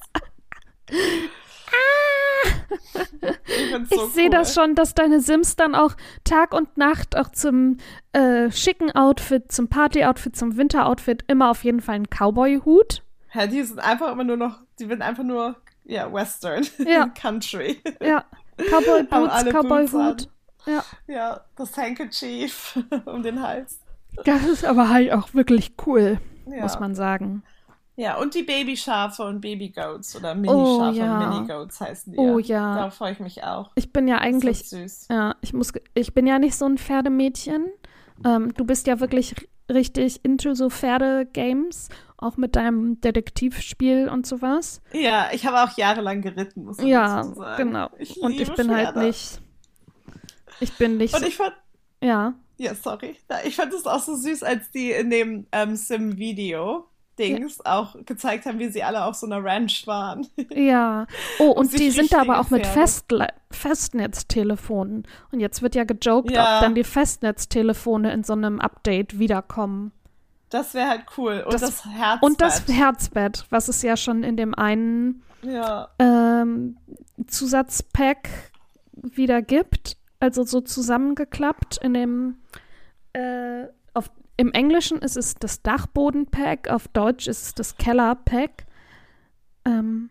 Ich, 3.46 3.70
find's 3.70 3.90
so 3.90 4.06
Ich 4.06 4.12
sehe 4.12 4.30
das 4.30 4.56
cool. 4.56 4.62
schon, 4.62 4.74
dass 4.74 4.94
deine 4.94 5.20
Sims 5.20 5.56
dann 5.56 5.74
auch 5.74 5.94
Tag 6.24 6.54
und 6.54 6.76
Nacht 6.76 7.16
auch 7.16 7.30
zum 7.30 7.78
äh, 8.12 8.50
schicken 8.50 8.90
Outfit, 8.92 9.50
zum 9.52 9.68
Party-Outfit, 9.68 10.36
zum 10.36 10.56
Winter-Outfit 10.56 11.24
immer 11.28 11.50
auf 11.50 11.64
jeden 11.64 11.80
Fall 11.80 11.96
einen 11.96 12.08
Cowboy-Hut. 12.08 13.02
Ja, 13.34 13.46
die 13.46 13.62
sind 13.62 13.78
einfach 13.80 14.12
immer 14.12 14.24
nur 14.24 14.36
noch, 14.36 14.60
die 14.78 14.88
werden 14.88 15.02
einfach 15.02 15.24
nur, 15.24 15.56
ja, 15.84 16.12
Western. 16.12 16.66
Ja. 16.78 17.08
Country. 17.20 17.82
Ja, 18.00 18.24
Cowboy-Boots, 18.56 19.44
Cowboy-Hut. 19.52 20.28
Ja. 20.66 20.84
Ja, 21.06 21.40
das 21.56 21.76
Handkerchief 21.76 22.78
um 23.06 23.22
den 23.22 23.42
Hals. 23.42 23.80
Das 24.24 24.44
ist 24.46 24.64
aber 24.64 24.88
halt 24.88 25.12
auch 25.12 25.34
wirklich 25.34 25.72
cool, 25.86 26.18
Ja. 26.50 26.62
muss 26.62 26.78
man 26.80 26.94
sagen. 26.94 27.42
Ja, 27.96 28.16
und 28.18 28.34
die 28.34 28.44
Babyschafe 28.44 29.24
und 29.24 29.40
Babygoats 29.40 30.14
oder 30.14 30.34
Minischafe 30.36 30.96
ja. 30.98 31.18
und 31.20 31.28
Minigoats 31.30 31.80
heißen 31.80 32.12
die. 32.12 32.18
Oh 32.18 32.38
ja. 32.38 32.56
ja. 32.56 32.74
Darauf 32.76 32.94
freue 32.94 33.12
ich 33.12 33.20
mich 33.20 33.42
auch. 33.42 33.72
Ich 33.74 33.92
bin 33.92 34.06
ja 34.06 34.18
eigentlich, 34.18 34.68
süß. 34.68 35.08
ja, 35.10 35.34
ich 35.40 35.52
muss, 35.52 35.72
ich 35.94 36.14
bin 36.14 36.26
ja 36.26 36.38
nicht 36.38 36.54
so 36.54 36.64
ein 36.66 36.78
Pferdemädchen. 36.78 37.66
Ähm, 38.24 38.54
du 38.54 38.64
bist 38.64 38.86
ja 38.86 39.00
wirklich 39.00 39.34
richtig 39.70 40.24
into 40.24 40.54
so 40.54 40.70
Pferde-Games, 40.70 41.88
auch 42.16 42.36
mit 42.36 42.54
deinem 42.56 43.00
Detektivspiel 43.00 44.08
und 44.08 44.26
sowas. 44.26 44.80
Ja, 44.92 45.26
ich 45.32 45.44
habe 45.46 45.62
auch 45.62 45.76
jahrelang 45.76 46.22
geritten, 46.22 46.64
muss 46.64 46.78
man 46.78 46.86
Ja, 46.86 47.24
sagen. 47.24 47.56
genau. 47.56 47.90
Ich 47.98 48.16
Und 48.22 48.32
ich 48.40 48.52
bin 48.54 48.70
halt 48.70 48.90
Pferde. 48.90 49.00
nicht, 49.06 49.40
ich 50.60 50.72
bin 50.78 50.96
nicht, 50.98 51.14
Und 51.14 51.20
so, 51.20 51.26
ich 51.26 51.36
fand, 51.36 51.52
ja, 52.02 52.34
ja, 52.58 52.74
sorry. 52.74 53.16
Ja, 53.30 53.38
Ich 53.44 53.56
fand 53.56 53.72
es 53.72 53.86
auch 53.86 54.02
so 54.02 54.14
süß, 54.14 54.42
als 54.42 54.70
die 54.72 54.90
in 54.92 55.10
dem 55.10 55.46
ähm, 55.52 55.74
Sim-Video-Dings 55.76 57.64
auch 57.64 57.96
gezeigt 58.04 58.46
haben, 58.46 58.58
wie 58.58 58.68
sie 58.68 58.82
alle 58.82 59.04
auf 59.04 59.14
so 59.14 59.26
einer 59.26 59.42
Ranch 59.42 59.86
waren. 59.86 60.26
ja. 60.54 61.06
Oh, 61.38 61.50
und 61.52 61.70
sich 61.70 61.80
die 61.80 61.90
sind 61.90 62.12
da 62.12 62.20
aber 62.22 62.40
auch 62.40 62.50
mit 62.50 62.62
Pferde. 62.66 62.80
Festle 62.80 63.28
Festnetztelefonen. 63.50 65.06
Und 65.32 65.40
jetzt 65.40 65.62
wird 65.62 65.74
ja 65.74 65.84
gejoked, 65.84 66.30
Ja. 66.32 66.56
ob 66.56 66.62
dann 66.62 66.74
die 66.74 66.84
Festnetztelefone 66.84 68.12
in 68.12 68.24
so 68.24 68.32
einem 68.34 68.60
Update 68.60 69.18
wiederkommen. 69.18 69.92
Das 70.50 70.74
wäre 70.74 70.88
halt 70.88 71.02
cool. 71.16 71.42
Und 71.44 71.52
Das- 71.54 71.60
das, 71.60 71.84
Herz. 71.86 72.18
Und 72.22 72.40
das 72.40 72.66
Herzbett, 72.68 73.46
was 73.50 73.68
es 73.68 73.82
ja 73.82 73.96
schon 73.96 74.22
in 74.24 74.36
dem 74.36 74.54
einen 74.54 75.22
Ja, 75.42 75.88
ähm, 75.98 76.76
Zusatzpack 77.26 78.28
wieder 78.92 79.42
gibt. 79.42 79.96
Also 80.20 80.44
so 80.44 80.60
zusammengeklappt 80.60 81.78
in 81.78 81.94
dem 81.94 82.36
äh, 83.12 83.66
auf, 83.94 84.10
im 84.36 84.52
Englischen 84.52 84.98
ist 84.98 85.16
es 85.16 85.34
das 85.34 85.62
Dachbodenpack, 85.62 86.68
auf 86.68 86.88
Deutsch 86.88 87.28
ist 87.28 87.42
es 87.42 87.54
das 87.54 87.76
Kellerpack. 87.76 88.66
Ähm, 89.64 90.10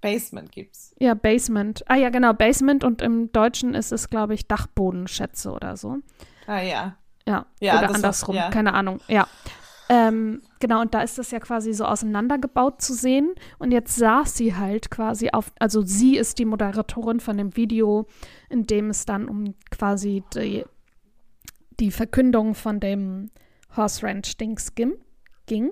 Basement 0.00 0.52
gibt's. 0.52 0.94
ja, 1.00 1.14
Basement. 1.14 1.84
Ah 1.88 1.96
ja, 1.96 2.10
genau, 2.10 2.32
Basement 2.32 2.84
und 2.84 3.02
im 3.02 3.32
Deutschen 3.32 3.74
ist 3.74 3.92
es, 3.92 4.08
glaube 4.10 4.34
ich, 4.34 4.46
Dachbodenschätze 4.46 5.50
oder 5.50 5.76
so. 5.76 5.98
Ah 6.46 6.60
ja. 6.60 6.96
Ja, 7.26 7.44
Ja, 7.60 7.78
oder 7.78 7.94
andersrum, 7.94 8.36
ja. 8.36 8.48
keine 8.48 8.72
Ahnung. 8.72 9.00
Ja. 9.08 9.26
Ähm, 9.90 10.42
genau, 10.60 10.82
und 10.82 10.92
da 10.92 11.00
ist 11.00 11.16
das 11.16 11.30
ja 11.30 11.40
quasi 11.40 11.72
so 11.72 11.84
auseinandergebaut 11.84 12.82
zu 12.82 12.92
sehen. 12.92 13.34
Und 13.58 13.72
jetzt 13.72 13.96
saß 13.96 14.36
sie 14.36 14.54
halt 14.54 14.90
quasi 14.90 15.30
auf, 15.30 15.52
also 15.58 15.80
sie 15.80 16.16
ist 16.16 16.38
die 16.38 16.44
Moderatorin 16.44 17.20
von 17.20 17.38
dem 17.38 17.56
Video, 17.56 18.06
in 18.50 18.66
dem 18.66 18.90
es 18.90 19.06
dann 19.06 19.28
um 19.28 19.54
quasi 19.70 20.22
die, 20.34 20.64
die 21.80 21.90
Verkündung 21.90 22.54
von 22.54 22.80
dem 22.80 23.30
Horse 23.76 24.06
Ranch 24.06 24.36
Dings 24.36 24.74
ging. 24.74 25.70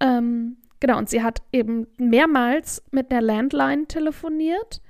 Ähm, 0.00 0.58
genau, 0.80 0.98
und 0.98 1.08
sie 1.08 1.22
hat 1.22 1.42
eben 1.52 1.86
mehrmals 1.96 2.82
mit 2.90 3.10
der 3.10 3.22
Landline 3.22 3.86
telefoniert 3.86 4.82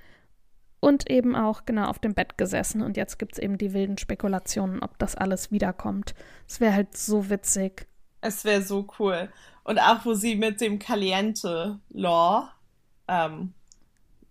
und 0.81 1.09
eben 1.09 1.37
auch 1.37 1.65
genau 1.65 1.85
auf 1.85 2.01
dem 2.01 2.15
Bett 2.15 2.37
gesessen. 2.37 2.83
Und 2.83 2.97
jetzt 2.97 3.21
gibt 3.21 3.35
es 3.35 3.39
eben 3.39 3.59
die 3.59 3.73
wilden 3.73 3.99
Spekulationen, 3.99 4.83
ob 4.83 4.99
das 4.99 5.15
alles 5.15 5.53
wiederkommt. 5.53 6.15
Es 6.49 6.61
wäre 6.61 6.75
halt 6.75 6.97
so 6.97 7.31
witzig. 7.31 7.87
Es 8.23 8.45
wäre 8.45 8.63
so 8.63 8.87
cool. 8.99 9.31
Und 9.65 9.79
auch, 9.79 10.05
wo 10.05 10.15
sie 10.15 10.35
mit 10.37 10.61
dem 10.61 10.79
Caliente 10.79 11.79
Law, 11.91 12.51
ähm, 13.09 13.53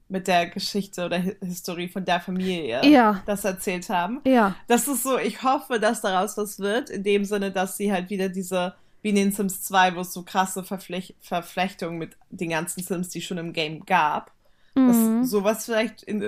mit 0.10 0.28
der 0.28 0.48
Geschichte 0.48 1.06
oder 1.06 1.22
Hi- 1.24 1.38
Historie 1.42 1.88
von 1.88 2.04
der 2.04 2.20
Familie 2.20 2.86
Ja. 2.86 3.22
das 3.26 3.46
erzählt 3.46 3.88
haben. 3.90 4.22
Ja, 4.26 4.56
Das 4.68 4.88
ist 4.88 5.04
so, 5.04 5.18
ich 5.18 5.42
hoffe, 5.44 5.80
dass 5.80 6.02
daraus 6.02 6.36
was 6.38 6.60
wird, 6.60 6.90
in 6.90 7.04
dem 7.04 7.24
Sinne, 7.24 7.52
dass 7.52 7.78
sie 7.78 7.92
halt 7.94 8.10
wieder 8.10 8.28
diese, 8.28 8.76
wie 9.02 9.10
in 9.10 9.16
den 9.16 9.32
Sims 9.32 9.62
2, 9.64 9.96
wo 9.96 10.02
es 10.02 10.12
so 10.14 10.24
krasse 10.24 10.64
Verflech 10.66 11.16
Verflechtungen 11.22 11.98
mit 11.98 12.18
den 12.30 12.50
ganzen 12.50 12.84
Sims, 12.84 13.10
die 13.10 13.22
schon 13.22 13.38
im 13.38 13.54
Game 13.54 13.86
gab, 13.86 14.32
dass 14.76 14.98
mhm. 14.98 15.24
sowas 15.24 15.66
vielleicht 15.66 16.04
in 16.04 16.22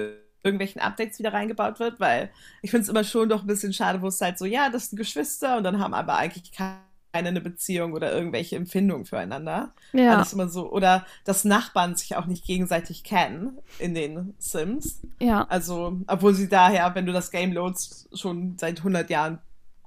irgendwelchen 0.43 0.81
Updates 0.81 1.19
wieder 1.19 1.33
reingebaut 1.33 1.79
wird, 1.79 1.99
weil 1.99 2.29
ich 2.61 2.71
finde 2.71 2.83
es 2.83 2.89
immer 2.89 3.03
schon 3.03 3.29
doch 3.29 3.41
ein 3.41 3.47
bisschen 3.47 3.73
schade, 3.73 4.01
wo 4.01 4.07
es 4.07 4.21
halt 4.21 4.37
so, 4.37 4.45
ja, 4.45 4.69
das 4.69 4.89
sind 4.89 4.97
Geschwister 4.97 5.57
und 5.57 5.63
dann 5.65 5.79
haben 5.79 5.93
aber 5.93 6.15
eigentlich 6.15 6.51
keine 6.53 6.77
eine 7.13 7.41
Beziehung 7.41 7.93
oder 7.93 8.11
irgendwelche 8.11 8.55
Empfindungen 8.55 9.05
füreinander. 9.05 9.73
ja, 9.93 10.15
Alles 10.15 10.33
immer 10.33 10.49
so, 10.49 10.71
oder 10.71 11.05
dass 11.25 11.45
Nachbarn 11.45 11.95
sich 11.95 12.15
auch 12.15 12.25
nicht 12.25 12.45
gegenseitig 12.45 13.03
kennen 13.03 13.59
in 13.79 13.93
den 13.93 14.33
Sims. 14.39 14.99
ja, 15.19 15.43
Also, 15.49 16.01
obwohl 16.07 16.33
sie 16.33 16.49
daher, 16.49 16.93
wenn 16.95 17.05
du 17.05 17.13
das 17.13 17.31
Game 17.31 17.53
loadst, 17.53 18.09
schon 18.17 18.57
seit 18.57 18.79
100 18.79 19.09
Jahren 19.09 19.39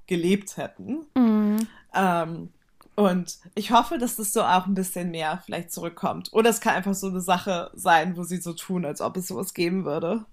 gelebt 0.07 0.57
hätten. 0.57 1.05
mhm. 1.15 1.67
Ähm, 1.93 2.49
und 2.95 3.37
ich 3.53 3.71
hoffe, 3.71 3.99
dass 3.99 4.15
das 4.15 4.33
so 4.33 4.41
auch 4.41 4.65
ein 4.65 4.73
bisschen 4.73 5.11
mehr 5.11 5.39
vielleicht 5.45 5.71
zurückkommt. 5.71 6.29
Oder 6.33 6.49
es 6.49 6.61
kann 6.61 6.73
einfach 6.73 6.95
so 6.95 7.07
eine 7.07 7.21
Sache 7.21 7.69
sein, 7.75 8.17
wo 8.17 8.23
sie 8.23 8.37
so 8.37 8.53
tun, 8.53 8.85
als 8.85 9.01
ob 9.01 9.17
es 9.17 9.27
sowas 9.27 9.53
geben 9.53 9.85
würde. 9.85 10.25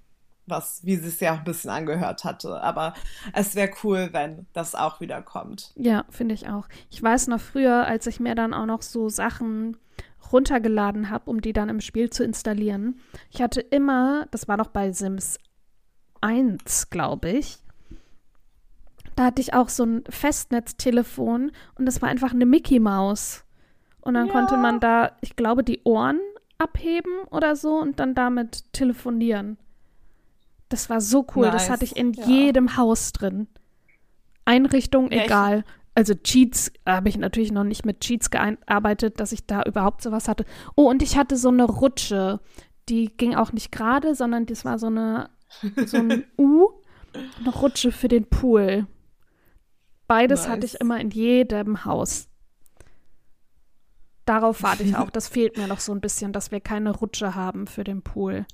Was, 0.47 0.85
wie 0.85 0.97
sie 0.97 1.09
es 1.09 1.21
ja 1.21 1.33
auch 1.35 1.39
ein 1.39 1.45
bisschen 1.45 1.71
angehört 1.71 2.25
hatte. 2.25 2.61
Aber 2.61 2.93
es 3.33 3.55
wäre 3.55 3.71
cool, 3.83 4.11
wenn 4.13 4.47
das 4.53 4.75
auch 4.75 5.01
wieder 5.01 5.23
kommt. 5.23 5.73
ja, 5.77 6.05
finde 6.11 6.35
ich 6.35 6.49
auch. 6.49 6.69
Ich 6.91 7.03
weiß 7.03 7.29
noch 7.29 7.41
früher, 7.41 7.87
als 7.87 8.07
ich 8.07 8.21
mir 8.21 8.35
dann 8.35 8.53
auch 8.53 8.67
noch 8.67 8.83
so 8.83 9.09
Sachen 9.09 9.77
runtergeladen 10.33 11.11
habe, 11.11 11.31
um 11.31 11.41
die 11.41 11.53
dann 11.53 11.69
im 11.69 11.81
Spiel 11.81 12.11
zu 12.11 12.25
installieren. 12.25 13.01
Ich 13.31 13.41
hatte 13.41 13.61
immer, 13.61 14.27
das 14.33 14.49
war 14.49 14.57
noch 14.57 14.69
bei 14.69 14.91
Sims 14.93 15.39
1, 16.21 16.91
glaube 16.91 17.31
ich, 17.31 17.59
da 19.17 19.27
hatte 19.27 19.41
ich 19.41 19.55
auch 19.55 19.69
so 19.69 19.85
ein 19.85 20.05
Festnetztelefon 20.09 21.53
und 21.79 21.87
das 21.87 22.03
war 22.03 22.09
einfach 22.09 22.33
eine 22.33 22.47
Mickey 22.47 22.81
Maus. 22.81 23.45
Und 24.01 24.15
dann 24.15 24.27
Ja. 24.27 24.33
konnte 24.33 24.57
man 24.57 24.81
da, 24.81 25.13
ich 25.21 25.37
glaube, 25.37 25.63
die 25.65 25.81
Ohren 25.85 26.21
abheben 26.59 27.13
oder 27.31 27.55
so 27.57 27.79
und 27.79 28.01
dann 28.01 28.15
damit 28.15 28.73
telefonieren. 28.73 29.57
Das 30.75 30.91
war 30.91 31.01
so 31.01 31.25
cool. 31.37 31.45
Das 31.53 31.63
Nice, 31.63 31.71
hatte 31.71 31.85
ich 31.85 31.97
in 31.97 32.15
ja. 32.15 32.27
jedem 32.27 32.77
Haus 32.77 33.13
drin. 33.13 33.47
Einrichtung 34.45 35.13
Ja, 35.13 35.23
egal. 35.23 35.65
Also 35.95 36.15
Cheats 36.15 36.73
habe 36.85 37.09
ich 37.09 37.17
natürlich 37.17 37.53
noch 37.53 37.63
nicht 37.63 37.87
mit 37.87 38.01
Cheats 38.01 38.29
gearbeitet, 38.29 39.21
dass 39.21 39.31
ich 39.31 39.47
da 39.47 39.63
überhaupt 39.63 40.03
sowas 40.03 40.27
hatte. 40.27 40.45
Oh, 40.75 40.91
und 40.91 41.01
ich 41.01 41.17
hatte 41.17 41.37
so 41.37 41.51
eine 41.51 41.63
Rutsche. 41.63 42.41
Die 42.89 43.17
ging 43.17 43.37
auch 43.37 43.53
nicht 43.53 43.71
gerade, 43.71 44.17
sondern 44.17 44.47
das 44.47 44.65
war 44.65 44.81
so 44.81 44.89
eine 44.89 45.31
so 45.87 45.99
ein 45.99 46.25
U, 46.39 46.71
eine 47.39 47.51
Rutsche 47.55 47.93
für 47.93 48.09
den 48.09 48.29
Pool. 48.29 48.89
Beides 50.09 50.49
hatte 50.49 50.63
Nice. 50.63 50.75
ich 50.75 50.81
immer 50.81 50.99
in 50.99 51.11
jedem 51.11 51.85
Haus. 51.85 52.27
Darauf 54.25 54.65
warte 54.65 54.83
ich 54.83 54.97
auch. 54.97 55.11
Das 55.13 55.29
fehlt 55.29 55.57
mir 55.57 55.69
noch 55.69 55.79
so 55.79 55.93
ein 55.93 56.01
bisschen, 56.01 56.33
dass 56.33 56.51
wir 56.51 56.59
keine 56.59 56.91
Rutsche 56.91 57.37
haben 57.37 57.69
für 57.69 57.85
den 57.85 58.03
Pool. 58.03 58.45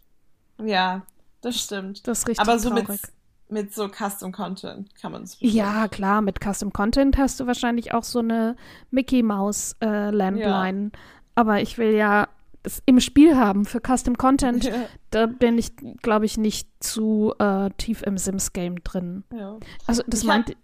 Ja, 0.63 1.07
das 1.41 1.57
stimmt. 1.61 2.07
Das 2.07 2.21
ist 2.21 2.29
richtig 2.29 2.41
Aber 2.41 2.59
so 2.59 2.71
mit, 2.71 2.87
traurig. 2.87 3.01
mit 3.49 3.75
so 3.75 3.89
Custom 3.89 4.33
Content 4.33 4.95
kann 4.95 5.13
man 5.13 5.23
es 5.25 5.37
Ja, 5.41 5.89
klar, 5.89 6.23
mit 6.23 6.39
Custom 6.43 6.73
Content 6.73 7.17
hast 7.19 7.41
du 7.41 7.47
wahrscheinlich 7.47 7.93
auch 7.95 8.05
so 8.05 8.21
eine 8.21 8.57
Mickey 8.91 9.23
Mouse 9.23 9.77
äh, 9.81 10.11
Landline. 10.11 10.93
Aber 11.35 11.61
ich 11.61 11.79
will 11.79 11.95
ja 11.95 12.29
das 12.63 12.83
im 12.85 13.01
Spiel 13.01 13.37
haben 13.37 13.65
für 13.65 13.81
Custom 13.81 14.19
Content. 14.19 14.65
Ja, 14.65 14.87
Da 15.11 15.27
bin 15.27 15.57
ich, 15.59 15.73
glaube 16.03 16.27
ich, 16.27 16.37
nicht 16.37 16.69
zu 16.81 17.35
äh, 17.39 17.71
tief 17.79 18.03
im 18.03 18.19
Sims-Game 18.19 18.83
drin. 18.85 19.25
ja. 19.33 19.59
Also 19.87 20.03
das 20.07 20.21
Ich 20.21 20.27
meint, 20.27 20.57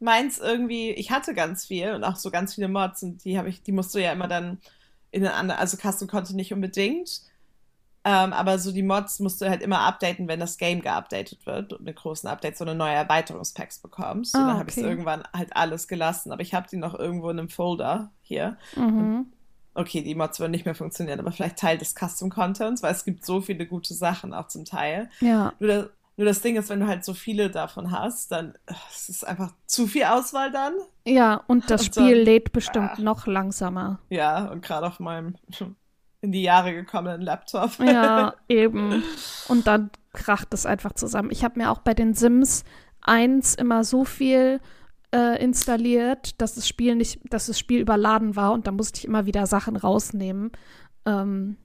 Meins 0.00 0.38
irgendwie, 0.38 0.90
ich 0.90 1.12
hatte 1.12 1.32
ganz 1.32 1.66
viel 1.66 1.92
und 1.92 2.02
auch 2.02 2.16
so 2.16 2.30
ganz 2.30 2.54
viele 2.54 2.68
Mods 2.68 3.02
und 3.04 3.24
die 3.24 3.38
habe 3.38 3.48
ich, 3.48 3.62
die 3.62 3.70
musst 3.72 3.94
du 3.94 4.00
ja 4.02 4.12
immer 4.12 4.26
dann 4.26 4.58
in 5.12 5.24
eine 5.24 5.34
andere, 5.34 5.58
also 5.58 5.76
Custom 5.76 6.08
Content 6.08 6.34
nicht 6.36 6.52
unbedingt, 6.52 7.22
ähm, 8.04 8.32
aber 8.32 8.58
so 8.58 8.72
die 8.72 8.82
Mods 8.82 9.20
musst 9.20 9.40
du 9.40 9.48
halt 9.48 9.62
immer 9.62 9.80
updaten, 9.80 10.26
wenn 10.28 10.40
das 10.40 10.58
Game 10.58 10.80
geupdatet 10.82 11.44
wird 11.46 11.72
und 11.72 11.82
mit 11.84 11.96
großen 11.96 12.28
Updates 12.28 12.58
so 12.58 12.64
eine 12.64 12.74
neue 12.74 12.94
Erweiterungspacks 12.94 13.78
bekommst. 13.78 14.34
und 14.34 14.40
Ah, 14.40 14.46
dann 14.48 14.58
habe 14.58 14.70
ich 14.70 14.76
okay. 14.78 14.86
irgendwann 14.86 15.22
halt 15.32 15.54
alles 15.56 15.86
gelassen, 15.88 16.32
aber 16.32 16.42
ich 16.42 16.54
habe 16.54 16.66
die 16.68 16.76
noch 16.76 16.94
irgendwo 16.98 17.30
in 17.30 17.38
einem 17.38 17.48
Folder 17.48 18.10
hier. 18.22 18.56
mhm. 18.76 19.26
Okay, 19.74 20.02
die 20.02 20.14
Mods 20.14 20.38
würden 20.38 20.50
nicht 20.50 20.66
mehr 20.66 20.74
funktionieren, 20.74 21.18
aber 21.18 21.32
vielleicht 21.32 21.56
Teil 21.58 21.78
des 21.78 21.94
Custom 21.94 22.28
Contents, 22.28 22.82
weil 22.82 22.92
es 22.92 23.06
gibt 23.06 23.24
so 23.24 23.40
viele 23.40 23.64
gute 23.66 23.94
Sachen 23.94 24.34
auch 24.34 24.48
zum 24.48 24.66
Teil. 24.66 25.08
ja, 25.20 25.54
Nur 25.60 25.68
das, 25.68 25.86
nur 26.18 26.26
das 26.26 26.42
Ding 26.42 26.56
ist, 26.56 26.68
wenn 26.68 26.80
du 26.80 26.86
halt 26.86 27.06
so 27.06 27.14
viele 27.14 27.48
davon 27.48 27.90
hast, 27.90 28.30
dann 28.32 28.54
äh, 28.66 28.74
es 28.94 29.08
ist 29.08 29.26
einfach 29.26 29.50
zu 29.64 29.86
viel 29.86 30.04
Auswahl 30.04 30.50
dann. 30.52 30.74
ja, 31.06 31.36
und 31.46 31.70
das 31.70 31.84
Und 31.84 31.94
Spiel 31.94 32.16
dann- 32.16 32.24
lädt 32.26 32.52
bestimmt 32.52 32.90
ah. 32.96 33.00
noch 33.00 33.26
langsamer. 33.26 33.98
Ja, 34.10 34.44
und 34.50 34.60
gerade 34.62 34.86
auf 34.86 35.00
meinem 35.00 35.36
in 36.22 36.32
die 36.32 36.42
Jahre 36.42 36.72
gekommenen 36.72 37.20
Laptop. 37.20 37.78
Ja, 37.80 38.34
eben. 38.48 39.02
Und 39.48 39.66
dann 39.66 39.90
kracht 40.12 40.54
es 40.54 40.64
einfach 40.66 40.94
zusammen. 40.94 41.30
Ich 41.30 41.44
habe 41.44 41.58
mir 41.58 41.70
auch 41.70 41.80
bei 41.80 41.94
den 41.94 42.14
Sims 42.14 42.64
1 43.02 43.56
immer 43.56 43.82
so 43.84 44.04
viel 44.04 44.60
äh, 45.12 45.42
installiert, 45.42 46.40
dass 46.40 46.54
das 46.54 46.66
Spiel 46.68 46.94
nicht, 46.94 47.20
dass 47.32 47.46
das 47.46 47.58
Spiel 47.58 47.80
überladen 47.80 48.36
war 48.36 48.52
und 48.52 48.66
da 48.66 48.72
musste 48.72 48.98
ich 48.98 49.04
immer 49.04 49.26
wieder 49.26 49.46
Sachen 49.46 49.76
rausnehmen, 49.76 50.52
ähm, 51.04 51.56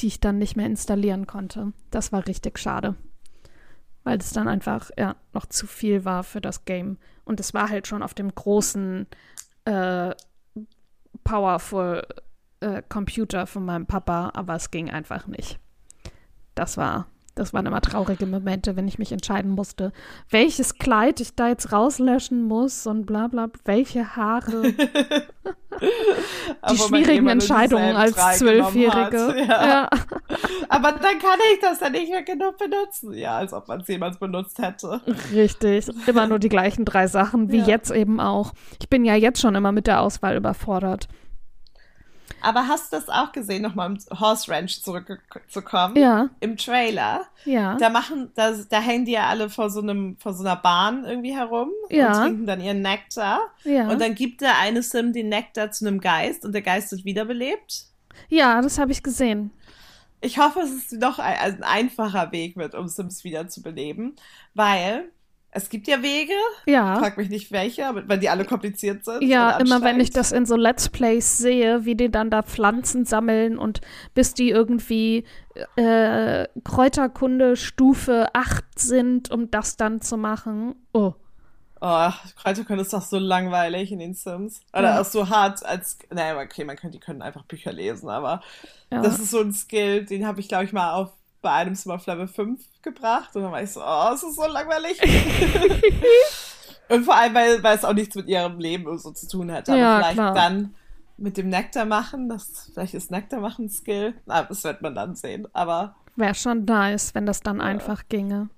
die 0.00 0.08
ich 0.08 0.20
dann 0.20 0.38
nicht 0.38 0.56
mehr 0.56 0.66
installieren 0.66 1.26
konnte. 1.26 1.72
Das 1.90 2.12
war 2.12 2.26
richtig 2.26 2.58
schade. 2.58 2.96
weil 4.02 4.18
es 4.18 4.32
dann 4.32 4.48
einfach 4.48 4.90
ja 4.98 5.16
noch 5.34 5.46
zu 5.46 5.66
viel 5.66 6.04
war 6.04 6.24
für 6.24 6.40
das 6.40 6.64
Game. 6.64 6.98
Und 7.24 7.38
es 7.38 7.54
war 7.54 7.68
halt 7.68 7.86
schon 7.86 8.02
auf 8.02 8.14
dem 8.14 8.34
großen 8.34 9.06
äh, 9.66 10.14
powerful 11.22 12.06
äh, 12.60 12.82
Computer 12.88 13.46
von 13.46 13.64
meinem 13.64 13.86
Papa, 13.86 14.30
aber 14.34 14.54
es 14.54 14.70
ging 14.70 14.90
einfach 14.90 15.26
nicht. 15.26 15.58
Das 16.54 16.76
war, 16.76 17.06
das 17.34 17.52
waren 17.54 17.66
immer 17.66 17.80
traurige 17.80 18.26
Momente, 18.26 18.76
wenn 18.76 18.88
ich 18.88 18.98
mich 18.98 19.12
entscheiden 19.12 19.50
musste, 19.52 19.92
welches 20.28 20.74
Kleid 20.76 21.20
ich 21.20 21.34
da 21.34 21.48
jetzt 21.48 21.72
rauslöschen 21.72 22.42
muss 22.42 22.86
und 22.86 23.06
bla 23.06 23.28
bla, 23.28 23.48
welche 23.64 24.16
Haare. 24.16 24.74
Die 26.70 26.76
schwierigen 26.76 27.28
Entscheidungen 27.28 27.96
als 27.96 28.38
Zwölfjährige. 28.38 29.34
Ja. 29.38 29.66
ja. 29.66 29.90
Aber 30.68 30.92
dann 30.92 31.18
kann 31.18 31.38
ich 31.52 31.60
das 31.60 31.78
dann 31.78 31.92
nicht 31.92 32.10
mehr 32.10 32.22
genug 32.22 32.58
benutzen. 32.58 33.14
Ja, 33.14 33.38
als 33.38 33.52
ob 33.52 33.68
man 33.68 33.80
es 33.80 33.88
jemals 33.88 34.18
benutzt 34.18 34.58
hätte. 34.58 35.00
Richtig. 35.32 35.88
Immer 36.06 36.26
nur 36.26 36.38
die 36.38 36.48
gleichen 36.48 36.84
drei 36.84 37.06
Sachen, 37.06 37.50
wie 37.50 37.58
ja. 37.58 37.66
jetzt 37.66 37.90
eben 37.90 38.20
auch. 38.20 38.52
Ich 38.80 38.88
bin 38.88 39.04
ja 39.04 39.14
jetzt 39.14 39.40
schon 39.40 39.54
immer 39.54 39.72
mit 39.72 39.86
der 39.86 40.00
Auswahl 40.00 40.36
überfordert. 40.36 41.08
Aber 42.40 42.68
hast 42.68 42.92
du 42.92 42.96
das 42.96 43.08
auch 43.08 43.32
gesehen, 43.32 43.62
nochmal 43.62 43.90
im 43.90 44.18
Horse 44.18 44.50
Ranch 44.50 44.82
zurückzukommen? 44.82 45.96
Ja. 45.96 46.30
Im 46.40 46.56
Trailer. 46.56 47.26
Ja. 47.44 47.76
Da 47.76 47.90
machen, 47.90 48.30
da, 48.34 48.52
da 48.68 48.80
hängen 48.80 49.04
die 49.04 49.12
ja 49.12 49.28
alle 49.28 49.50
vor 49.50 49.70
so 49.70 49.80
einem, 49.80 50.16
vor 50.18 50.32
so 50.32 50.42
einer 50.42 50.56
Bahn 50.56 51.04
irgendwie 51.04 51.34
herum 51.34 51.70
ja. 51.88 52.08
und 52.08 52.22
trinken 52.22 52.46
dann 52.46 52.60
ihren 52.60 52.82
Nektar. 52.82 53.40
Ja. 53.64 53.88
Und 53.88 54.00
dann 54.00 54.14
gibt 54.14 54.40
der 54.40 54.58
eine 54.58 54.82
Sim 54.82 55.12
den 55.12 55.28
Nektar 55.28 55.70
zu 55.70 55.86
einem 55.86 56.00
Geist 56.00 56.44
und 56.44 56.52
der 56.52 56.62
Geist 56.62 56.92
wird 56.92 57.04
wiederbelebt. 57.04 57.84
Ja, 58.28 58.60
das 58.62 58.78
habe 58.78 58.92
ich 58.92 59.02
gesehen. 59.02 59.50
Ich 60.20 60.38
hoffe, 60.38 60.60
es 60.60 60.70
ist 60.70 60.92
noch 60.92 61.18
ein, 61.18 61.36
ein 61.36 61.62
einfacher 61.62 62.30
Weg 62.32 62.56
wird, 62.56 62.74
um 62.74 62.88
Sims 62.88 63.24
wieder 63.24 63.48
zu 63.48 63.62
beleben, 63.62 64.16
weil 64.54 65.10
es 65.52 65.68
gibt 65.68 65.88
ja 65.88 66.02
Wege. 66.02 66.34
Ja. 66.66 66.98
Frag 66.98 67.16
mich 67.16 67.28
nicht 67.28 67.50
welche, 67.50 67.82
weil 68.06 68.18
die 68.18 68.28
alle 68.28 68.44
kompliziert 68.44 69.04
sind. 69.04 69.22
Ja, 69.22 69.58
immer 69.58 69.82
wenn 69.82 69.98
ich 69.98 70.10
das 70.10 70.32
in 70.32 70.46
so 70.46 70.56
Let's 70.56 70.88
Plays 70.88 71.38
sehe, 71.38 71.84
wie 71.84 71.96
die 71.96 72.10
dann 72.10 72.30
da 72.30 72.42
Pflanzen 72.42 73.04
sammeln 73.04 73.58
und 73.58 73.80
bis 74.14 74.34
die 74.34 74.50
irgendwie 74.50 75.24
äh, 75.76 76.46
Kräuterkunde 76.64 77.56
Stufe 77.56 78.28
8 78.32 78.64
sind, 78.78 79.30
um 79.30 79.50
das 79.50 79.76
dann 79.76 80.00
zu 80.00 80.16
machen. 80.16 80.76
Oh. 80.92 81.14
Oh, 81.82 82.10
Kräuterkunde 82.36 82.82
ist 82.82 82.92
doch 82.92 83.02
so 83.02 83.18
langweilig 83.18 83.90
in 83.90 84.00
den 84.00 84.12
Sims. 84.12 84.60
Oder 84.72 84.94
ja. 84.94 85.00
auch 85.00 85.04
so 85.04 85.30
hart 85.30 85.64
als. 85.64 85.98
Naja, 86.10 86.38
okay, 86.38 86.64
man 86.64 86.76
könnte, 86.76 86.98
die 86.98 87.04
können 87.04 87.22
einfach 87.22 87.44
Bücher 87.44 87.72
lesen, 87.72 88.10
aber 88.10 88.42
ja. 88.92 89.00
das 89.00 89.18
ist 89.18 89.30
so 89.30 89.40
ein 89.40 89.52
Skill, 89.52 90.04
den 90.04 90.26
habe 90.26 90.40
ich, 90.40 90.48
glaube 90.48 90.64
ich, 90.64 90.74
mal 90.74 90.92
auf 90.92 91.10
bei 91.42 91.50
einem 91.50 91.74
Sim 91.74 91.92
auf 91.92 92.06
Level 92.06 92.28
5 92.28 92.60
gebracht 92.82 93.34
und 93.34 93.42
dann 93.42 93.52
war 93.52 93.62
ich 93.62 93.70
so, 93.70 93.80
oh, 93.80 94.10
es 94.14 94.22
ist 94.22 94.36
so 94.36 94.46
langweilig. 94.46 95.00
und 96.88 97.04
vor 97.04 97.16
allem, 97.16 97.34
weil, 97.34 97.62
weil 97.62 97.76
es 97.76 97.84
auch 97.84 97.94
nichts 97.94 98.14
mit 98.14 98.28
ihrem 98.28 98.58
Leben 98.58 98.98
so 98.98 99.10
zu 99.12 99.28
tun 99.28 99.50
hat. 99.50 99.68
Aber 99.68 99.78
ja, 99.78 99.98
vielleicht 99.98 100.14
klar. 100.14 100.34
dann 100.34 100.74
mit 101.16 101.36
dem 101.36 101.48
Nektar 101.48 101.84
machen, 101.84 102.28
das, 102.28 102.70
vielleicht 102.72 102.94
ist 102.94 103.10
Nektar 103.10 103.40
machen 103.40 103.68
Skill. 103.68 104.14
Na, 104.26 104.42
das 104.42 104.64
wird 104.64 104.82
man 104.82 104.94
dann 104.94 105.14
sehen, 105.14 105.46
aber. 105.52 105.96
Wäre 106.16 106.34
schon 106.34 106.64
nice, 106.64 107.14
wenn 107.14 107.26
das 107.26 107.40
dann 107.40 107.58
ja. 107.58 107.64
einfach 107.64 108.04
ginge. 108.08 108.48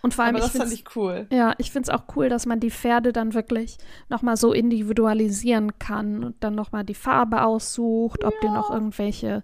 Und 0.00 0.14
vor 0.14 0.24
allem, 0.24 0.36
Aber 0.36 0.44
das 0.44 0.56
fand 0.56 0.72
ich 0.72 0.84
cool. 0.96 1.26
Ja, 1.30 1.54
ich 1.58 1.72
finde 1.72 1.90
es 1.90 1.94
auch 1.94 2.04
cool, 2.14 2.28
dass 2.28 2.46
man 2.46 2.60
die 2.60 2.70
Pferde 2.70 3.12
dann 3.12 3.34
wirklich 3.34 3.78
nochmal 4.08 4.36
so 4.36 4.52
individualisieren 4.52 5.78
kann 5.78 6.22
und 6.22 6.36
dann 6.40 6.54
nochmal 6.54 6.84
die 6.84 6.94
Farbe 6.94 7.42
aussucht, 7.42 8.24
ob 8.24 8.34
ja. 8.34 8.40
die 8.42 8.48
noch 8.48 8.70
irgendwelche 8.70 9.42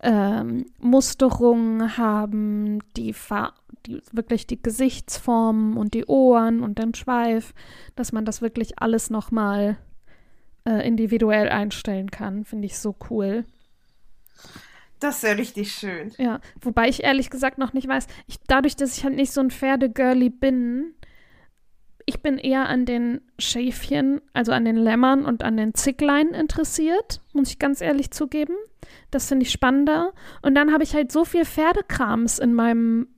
ähm, 0.00 0.66
Musterungen 0.78 1.96
haben, 1.96 2.80
die, 2.96 3.14
die 3.86 4.02
wirklich 4.12 4.46
die 4.46 4.62
Gesichtsformen 4.62 5.76
und 5.76 5.94
die 5.94 6.06
Ohren 6.06 6.62
und 6.62 6.78
den 6.78 6.94
Schweif, 6.94 7.54
dass 7.96 8.12
man 8.12 8.24
das 8.24 8.40
wirklich 8.40 8.78
alles 8.78 9.10
nochmal 9.10 9.76
äh, 10.64 10.86
individuell 10.86 11.48
einstellen 11.48 12.10
kann, 12.10 12.44
finde 12.44 12.66
ich 12.66 12.78
so 12.78 12.94
cool. 13.10 13.44
Das 15.00 15.16
ist 15.16 15.22
ja 15.22 15.32
richtig 15.32 15.72
schön. 15.72 16.12
Ja, 16.18 16.40
wobei 16.60 16.88
ich 16.88 17.04
ehrlich 17.04 17.30
gesagt 17.30 17.58
noch 17.58 17.72
nicht 17.72 17.86
weiß, 17.86 18.06
ich, 18.26 18.38
dadurch, 18.46 18.76
dass 18.76 18.96
ich 18.96 19.04
halt 19.04 19.14
nicht 19.14 19.32
so 19.32 19.40
ein 19.40 19.50
Pferdegirly 19.50 20.30
bin, 20.30 20.94
ich 22.04 22.22
bin 22.22 22.38
eher 22.38 22.68
an 22.68 22.86
den 22.86 23.20
Schäfchen, 23.38 24.20
also 24.32 24.52
an 24.52 24.64
den 24.64 24.76
Lämmern 24.76 25.24
und 25.24 25.44
an 25.44 25.56
den 25.56 25.74
Zicklein 25.74 26.28
interessiert, 26.28 27.20
muss 27.32 27.50
ich 27.50 27.58
ganz 27.58 27.80
ehrlich 27.80 28.10
zugeben. 28.10 28.54
Das 29.10 29.28
finde 29.28 29.44
ich 29.44 29.52
spannender. 29.52 30.12
Und 30.42 30.54
dann 30.54 30.72
habe 30.72 30.84
ich 30.84 30.94
halt 30.94 31.12
so 31.12 31.24
viel 31.24 31.44
Pferdekrams 31.44 32.38
in 32.38 32.54
meinem 32.54 33.08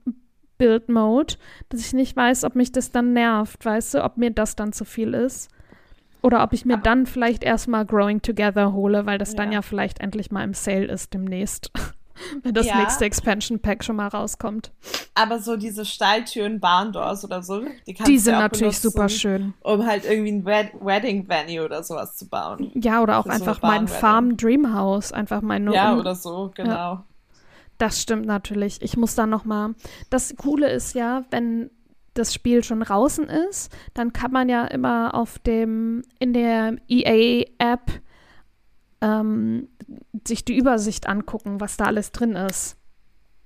Build-Mode, 0.58 1.34
dass 1.70 1.80
ich 1.80 1.92
nicht 1.92 2.16
weiß, 2.16 2.44
ob 2.44 2.54
mich 2.54 2.70
das 2.70 2.90
dann 2.90 3.12
nervt, 3.12 3.64
weißt 3.64 3.94
du, 3.94 4.04
ob 4.04 4.18
mir 4.18 4.30
das 4.30 4.56
dann 4.56 4.72
zu 4.72 4.84
viel 4.84 5.14
ist. 5.14 5.50
Oder 6.22 6.42
ob 6.42 6.52
ich 6.52 6.66
mir 6.66 6.76
dann 6.76 7.06
vielleicht 7.06 7.42
erstmal 7.42 7.86
Growing 7.86 8.20
Together 8.20 8.74
hole, 8.74 9.06
weil 9.06 9.16
das 9.16 9.30
ja. 9.32 9.36
dann 9.38 9.52
ja 9.52 9.62
vielleicht 9.62 10.00
endlich 10.00 10.30
mal 10.30 10.44
im 10.44 10.52
Sale 10.52 10.84
ist 10.84 11.14
demnächst. 11.14 11.70
Wenn 12.42 12.54
das 12.54 12.66
ja. 12.66 12.78
nächste 12.78 13.04
Expansion 13.04 13.60
Pack 13.60 13.84
schon 13.84 13.96
mal 13.96 14.08
rauskommt. 14.08 14.72
Aber 15.14 15.38
so 15.38 15.56
diese 15.56 15.84
Stalltüren, 15.84 16.60
Barndoors 16.60 17.24
oder 17.24 17.42
so, 17.42 17.62
die 17.86 17.94
kannst 17.94 18.10
Die 18.10 18.18
sind 18.18 18.34
ja 18.34 18.40
natürlich 18.40 18.80
benutzen, 18.80 18.90
super 18.90 19.08
schön. 19.08 19.54
Um 19.62 19.86
halt 19.86 20.04
irgendwie 20.04 20.32
ein 20.32 20.44
Wed 20.44 20.72
Wedding 20.80 21.28
Venue 21.28 21.64
oder 21.64 21.82
sowas 21.82 22.16
zu 22.16 22.28
bauen. 22.28 22.70
Ja, 22.74 23.02
oder 23.02 23.18
auch 23.18 23.24
Für 23.24 23.32
einfach 23.32 23.60
so 23.60 23.66
mein 23.66 23.88
Farm 23.88 24.36
Dream 24.36 24.74
House. 24.74 25.12
Einfach 25.12 25.42
mein 25.42 25.70
Ja, 25.72 25.96
oder 25.96 26.14
so, 26.14 26.50
genau. 26.54 26.70
Ja. 26.70 27.04
Das 27.78 28.00
stimmt 28.00 28.26
natürlich. 28.26 28.82
Ich 28.82 28.96
muss 28.96 29.14
da 29.14 29.26
noch 29.26 29.44
mal. 29.44 29.74
Das 30.10 30.34
Coole 30.36 30.70
ist 30.70 30.94
ja, 30.94 31.24
wenn 31.30 31.70
das 32.14 32.34
Spiel 32.34 32.62
schon 32.62 32.80
draußen 32.80 33.24
ist, 33.24 33.72
dann 33.94 34.12
kann 34.12 34.32
man 34.32 34.48
ja 34.48 34.64
immer 34.66 35.14
auf 35.14 35.38
dem 35.38 36.02
in 36.18 36.32
der 36.32 36.76
EA 36.88 37.46
App 37.58 37.90
ähm, 39.00 39.68
sich 40.26 40.44
die 40.44 40.56
Übersicht 40.56 41.08
angucken, 41.08 41.60
was 41.60 41.76
da 41.76 41.86
alles 41.86 42.12
drin 42.12 42.36
ist. 42.36 42.76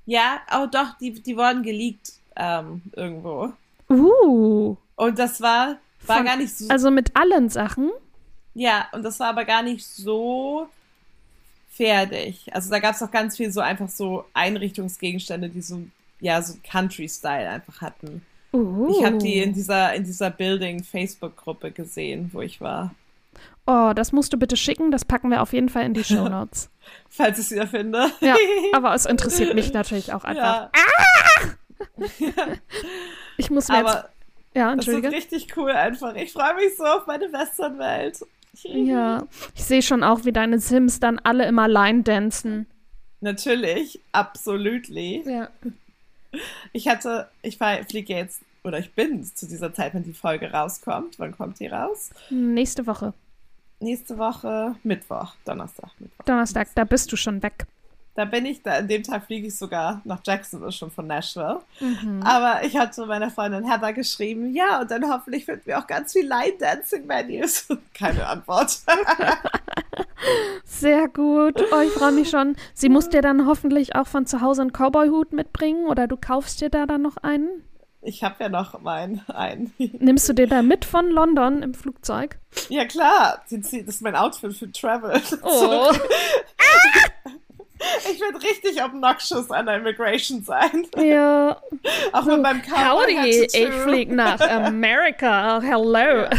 Ja, 0.07 0.41
oh 0.55 0.67
doch, 0.67 0.99
die, 0.99 1.13
die 1.23 1.37
wurden 1.37 1.63
geleakt 1.63 2.13
ähm, 2.37 2.83
irgendwo. 2.93 3.53
Uh. 3.89 4.77
Und 4.97 5.19
das 5.19 5.41
war, 5.41 5.77
war 6.07 6.17
Von, 6.17 6.27
gar 6.27 6.37
nicht 6.37 6.57
so. 6.57 6.69
Also 6.69 6.91
mit 6.91 7.17
allen 7.17 7.49
Sachen? 7.49 7.91
Ja, 8.55 8.87
und 8.93 9.03
das 9.03 9.19
war 9.21 9.29
aber 9.29 9.45
gar 9.45 9.63
nicht 9.63 9.85
so 9.85 10.69
fertig. 11.71 12.55
Also 12.55 12.71
da 12.71 12.79
gab 12.79 12.95
es 12.95 13.03
auch 13.03 13.11
ganz 13.11 13.37
viel 13.37 13.51
so 13.51 13.61
einfach 13.61 13.89
so 13.89 14.25
Einrichtungsgegenstände, 14.33 15.49
die 15.49 15.63
so, 15.63 15.81
ja, 16.21 16.41
so 16.41 16.55
Country-Style 16.63 17.49
einfach 17.49 17.81
hatten. 17.81 18.25
Uh. 18.53 18.95
Ich 18.97 19.05
habe 19.05 19.19
die 19.19 19.39
in 19.39 19.53
dieser, 19.53 19.95
in 19.95 20.05
dieser 20.05 20.31
Building-Facebook-Gruppe 20.31 21.73
gesehen, 21.73 22.31
wo 22.33 22.41
ich 22.43 22.61
war. 22.61 22.95
Oh, 23.67 23.93
das 23.95 24.13
musst 24.13 24.33
du 24.33 24.37
bitte 24.37 24.57
schicken. 24.57 24.91
Das 24.91 25.05
packen 25.05 25.31
wir 25.31 25.41
auf 25.41 25.53
jeden 25.53 25.69
Fall 25.69 25.85
in 25.85 25.95
die 25.95 26.05
Show 26.05 26.29
Notes. 26.29 26.71
Falls 27.09 27.39
ich 27.39 27.47
es 27.47 27.51
wieder 27.51 27.67
finde. 27.67 28.11
Ja, 28.21 28.37
aber 28.73 28.95
es 28.95 29.07
interessiert 29.07 29.55
mich 29.55 29.73
natürlich 29.73 30.13
auch 30.13 30.25
einfach. 30.25 30.71
Ja. 30.71 30.71
Ah! 31.87 32.57
ich 33.37 33.51
muss 33.51 33.69
mir 33.69 33.79
aber. 33.79 34.09
Ja, 34.55 34.73
entschuldige. 34.73 35.11
Das 35.11 35.19
ist 35.25 35.33
richtig 35.33 35.57
cool 35.57 35.71
einfach. 35.73 36.15
Ich 36.15 36.33
freue 36.33 36.55
mich 36.55 36.77
so 36.77 36.85
auf 36.85 37.07
meine 37.07 37.31
Westernwelt. 37.33 38.21
ja, 38.63 39.27
ich 39.55 39.65
sehe 39.65 39.83
schon 39.83 40.03
auch, 40.03 40.25
wie 40.25 40.33
deine 40.33 40.61
Sims 40.61 41.01
dann 41.01 41.19
alle 41.19 41.47
immer 41.47 41.69
Line 41.69 42.05
dancen. 42.05 42.67
Natürlich, 43.21 44.01
absolutely. 44.13 45.23
Ja. 45.27 45.49
Ich 46.73 46.89
hatte, 46.89 47.29
ich 47.43 47.59
fliege 47.59 48.15
jetzt, 48.15 48.41
oder 48.63 48.79
ich 48.79 48.93
bin 48.95 49.25
zu 49.25 49.47
dieser 49.47 49.75
Zeit, 49.75 49.95
wenn 49.95 50.05
die 50.05 50.15
Folge 50.15 50.53
rauskommt. 50.53 51.19
Wann 51.19 51.37
kommt 51.37 51.59
die 51.59 51.67
raus? 51.67 52.11
Nächste 52.31 52.87
Woche 52.87 53.13
nächste 53.85 54.19
Woche 54.19 54.75
Mittwoch, 54.83 55.35
Donnerstag. 55.45 55.91
Mittwoch. 55.99 56.25
Donnerstag, 56.25 56.69
da 56.75 56.85
bist 56.85 57.13
du 57.13 57.17
schon 57.17 57.43
weg. 57.43 57.67
Da 58.17 58.25
bin 58.25 58.47
ich, 58.47 58.63
da, 58.63 58.75
an 58.75 58.87
dem 58.87 59.03
Tag 59.03 59.27
fliege 59.27 59.49
ich 59.49 59.59
sogar 59.59 60.01
nach 60.05 60.21
Jacksonville 60.25 60.71
schon 60.71 60.91
von 60.91 61.07
Nashville. 61.09 61.61
Mhm. 61.81 62.23
Aber 62.23 62.65
ich 62.65 62.77
hatte 62.77 63.07
meiner 63.07 63.29
Freundin 63.29 63.69
Heather 63.69 63.93
geschrieben, 63.93 64.55
ja, 64.55 64.81
und 64.81 64.91
dann 64.91 65.11
hoffentlich 65.11 65.45
finden 65.45 65.67
wir 65.67 65.81
auch 65.81 65.87
ganz 65.89 66.13
viel 66.13 66.27
Line-Dancing-Menus. 66.29 67.67
Keine 67.95 68.25
Antwort. 68.27 68.83
Sehr 70.65 71.09
gut. 71.09 71.61
Oh, 71.73 71.81
ich 71.81 71.91
freue 71.91 72.13
mich 72.13 72.31
schon. 72.31 72.55
Sie 72.73 72.89
muss 72.89 73.09
dir 73.09 73.21
dann 73.21 73.47
hoffentlich 73.47 73.97
auch 73.97 74.07
von 74.07 74.27
zu 74.27 74.41
Hause 74.41 74.63
einen 74.63 74.73
Cowboy-Hut 74.73 75.33
mitbringen 75.33 75.87
oder 75.87 76.07
du 76.07 76.17
kaufst 76.17 76.61
dir 76.61 76.71
da 76.71 76.87
dann 76.87 77.03
noch 77.03 77.17
einen? 77.17 77.65
Ich 78.07 78.23
habe 78.23 78.35
ja 78.39 78.49
noch 78.51 78.79
meinen 78.81 79.23
einen. 79.29 79.73
Nimmst 79.79 80.29
du 80.29 80.35
den 80.35 80.51
da 80.51 80.61
mit 80.63 80.85
von 80.85 81.09
London 81.11 81.63
im 81.63 81.73
Flugzeug? 81.75 82.37
Ja, 82.69 82.85
klar. 82.85 83.43
Das 83.51 83.73
ist 83.73 84.03
mein 84.03 84.15
Outfit 84.15 84.55
für 84.55 84.71
Travel. 84.71 85.21
Oh. 85.43 85.91
ich 88.11 88.21
werde 88.21 88.43
richtig 88.43 88.83
obnoxious 88.83 89.51
an 89.51 89.67
der 89.67 89.77
Immigration 89.77 90.43
sein. 90.43 90.87
Ja. 90.97 91.61
Auch 92.13 92.25
mit 92.25 92.41
meinem 92.43 92.63
Cowboy 92.63 93.15
Howdy, 93.17 93.49
ich 93.53 93.69
flieg 93.71 94.11
nach 94.11 94.41
Amerika. 94.41 95.61
Hello. 95.61 95.99
Ja. 95.99 96.31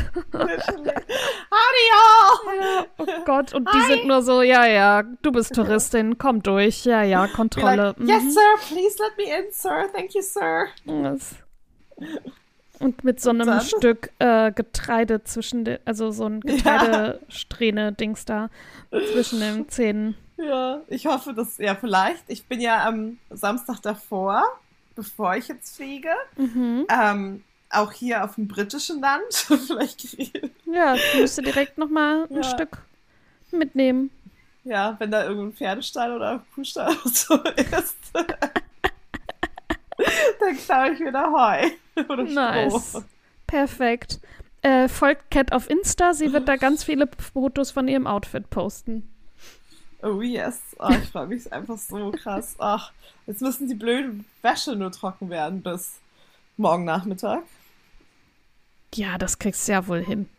Howdy, 1.52 1.84
y'all! 1.92 2.86
Oh 3.00 3.06
Gott, 3.26 3.54
und 3.54 3.68
die 3.74 3.82
sind 3.82 4.06
nur 4.08 4.22
so, 4.22 4.42
ja, 4.42 4.66
ja, 4.66 5.04
du 5.04 5.32
bist 5.32 5.54
Touristin, 5.56 6.18
komm 6.18 6.44
durch, 6.44 6.86
ja, 6.86 7.04
ja, 7.04 7.28
Kontrolle. 7.28 7.96
Like, 7.98 8.10
yes, 8.10 8.34
sir, 8.34 8.42
please 8.68 8.98
let 9.00 9.18
me 9.18 9.24
in, 9.38 9.52
sir. 9.52 9.88
Thank 9.94 10.14
you, 10.14 10.22
sir. 10.22 10.68
mhm. 10.86 11.04
Das- 11.04 11.36
Und 12.80 13.04
mit 13.06 13.22
so 13.22 13.30
einem 13.30 13.48
dann? 13.48 13.62
Stück 13.62 14.10
äh, 14.20 14.52
Getreide 14.52 15.24
zwischen 15.24 15.64
den, 15.64 15.80
also 15.86 16.12
so 16.12 16.26
ein 16.26 16.42
Getreidesträhne-Dings 16.42 18.26
da 18.26 18.50
zwischen 19.14 19.40
den 19.40 19.70
Zähnen. 19.70 20.16
Ja, 20.38 20.82
ich 20.90 21.06
hoffe, 21.06 21.34
dass, 21.34 21.58
ja, 21.58 21.76
vielleicht. 21.76 22.24
Ich 22.28 22.46
bin 22.46 22.60
ja 22.60 22.86
am 22.86 23.18
Samstag 23.30 23.82
davor, 23.82 24.44
bevor 24.96 25.36
ich 25.38 25.48
jetzt 25.48 25.78
fliege, 25.78 26.10
Mhm. 26.36 26.86
ähm, 26.90 27.44
auch 27.70 27.92
hier 27.94 28.24
auf 28.24 28.36
dem 28.36 28.48
britischen 28.50 29.00
Land. 29.02 29.24
vielleicht 29.34 30.04
Ja, 30.66 30.96
ich 30.96 31.16
müsste 31.20 31.42
direkt 31.42 31.78
nochmal 31.78 32.28
ein 32.30 32.36
Ja. 32.38 32.44
Stück 32.44 32.80
mitnehmen. 33.52 34.12
Ja, 34.66 34.96
wenn 35.00 35.12
da 35.12 35.24
irgendein 35.24 35.54
Pferdestall 35.54 36.14
oder 36.16 36.44
Kuhstall 36.54 36.90
oder 37.06 37.14
so 37.14 37.36
ist. 37.44 37.96
dann 40.40 40.58
klaue 40.58 40.92
ich 40.92 41.00
wieder 41.00 41.32
Heu. 41.32 41.70
Oder 42.10 42.24
Nice. 42.24 42.90
Stroh. 42.90 43.04
Perfekt. 43.48 44.20
Äh, 44.62 44.88
folgt 44.88 45.30
Cat 45.32 45.52
auf 45.52 45.70
Insta, 45.70 46.14
sie 46.14 46.34
wird 46.34 46.48
da 46.48 46.56
ganz 46.58 46.84
viele 46.84 47.08
Fotos 47.20 47.72
von 47.72 47.88
ihrem 47.88 48.08
Outfit 48.08 48.50
posten. 48.50 49.08
Oh 50.02 50.22
yes. 50.22 50.60
Oh, 50.80 50.90
ich 50.90 51.10
freue 51.10 51.28
mich 51.28 51.52
einfach 51.54 51.78
so 51.78 52.12
krass. 52.12 52.56
Ach, 52.60 52.92
jetzt 53.28 53.42
müssen 53.42 53.68
die 53.68 53.76
blöden 53.76 54.26
Wäsche 54.42 54.76
nur 54.76 54.92
trocken 54.92 55.30
werden 55.30 55.62
bis 55.62 56.00
morgen 56.58 56.84
Nachmittag. 56.86 57.44
Ja, 58.94 59.18
das 59.18 59.40
kriegst 59.40 59.68
du 59.68 59.72
ja 59.74 59.88
wohl 59.88 60.04
hin. 60.04 60.30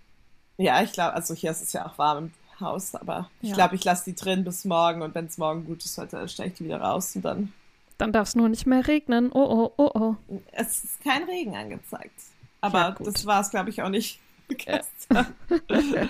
Ja, 0.57 0.83
ich 0.83 0.93
glaube, 0.93 1.15
also 1.15 1.35
hier 1.35 1.51
ist 1.51 1.63
es 1.63 1.73
ja 1.73 1.87
auch 1.87 1.99
warm 1.99 2.19
im 2.27 2.33
Haus, 2.61 2.95
aber 2.95 3.29
ich 3.43 3.51
Ja. 3.51 3.55
glaube, 3.57 3.75
ich 3.75 3.85
lasse 3.85 4.05
die 4.07 4.15
drin 4.15 4.45
bis 4.45 4.65
morgen 4.65 5.03
und 5.03 5.15
wenn 5.15 5.27
es 5.27 5.37
morgen 5.37 5.65
gutes 5.67 5.99
Wetter 5.99 6.23
ist, 6.23 6.33
stelle 6.33 6.49
ich 6.51 6.55
die 6.55 6.65
wieder 6.65 6.81
raus 6.81 7.15
und 7.17 7.25
dann. 7.25 7.53
Dann 7.99 8.13
darf 8.13 8.29
es 8.29 8.35
nur 8.37 8.49
nicht 8.49 8.67
mehr 8.67 8.87
regnen. 8.87 9.31
Oh, 9.33 9.39
oh, 9.39 9.73
oh, 9.77 9.91
oh. 9.95 10.17
Es 10.53 10.85
ist 10.85 11.03
kein 11.03 11.23
Regen 11.25 11.57
angezeigt. 11.57 12.13
Aber 12.61 12.79
Ja, 12.79 12.97
das 13.05 13.25
war 13.27 13.41
es, 13.41 13.51
glaube 13.51 13.71
ich, 13.71 13.83
auch 13.83 13.89
nicht 13.89 14.21
gestern. 14.49 15.27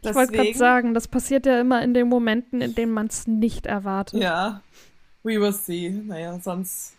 Ich 0.00 0.14
wollte 0.14 0.32
gerade 0.32 0.54
sagen, 0.54 0.94
das 0.94 1.06
passiert 1.08 1.44
ja 1.44 1.60
immer 1.60 1.82
in 1.82 1.92
den 1.92 2.08
Momenten, 2.08 2.62
in 2.62 2.74
denen 2.74 2.92
man 2.92 3.08
es 3.08 3.26
nicht 3.26 3.66
erwartet. 3.66 4.18
Ja, 4.18 4.62
we 5.24 5.38
will 5.38 5.52
see. 5.52 5.90
Naja, 5.90 6.38
sonst. 6.40 6.94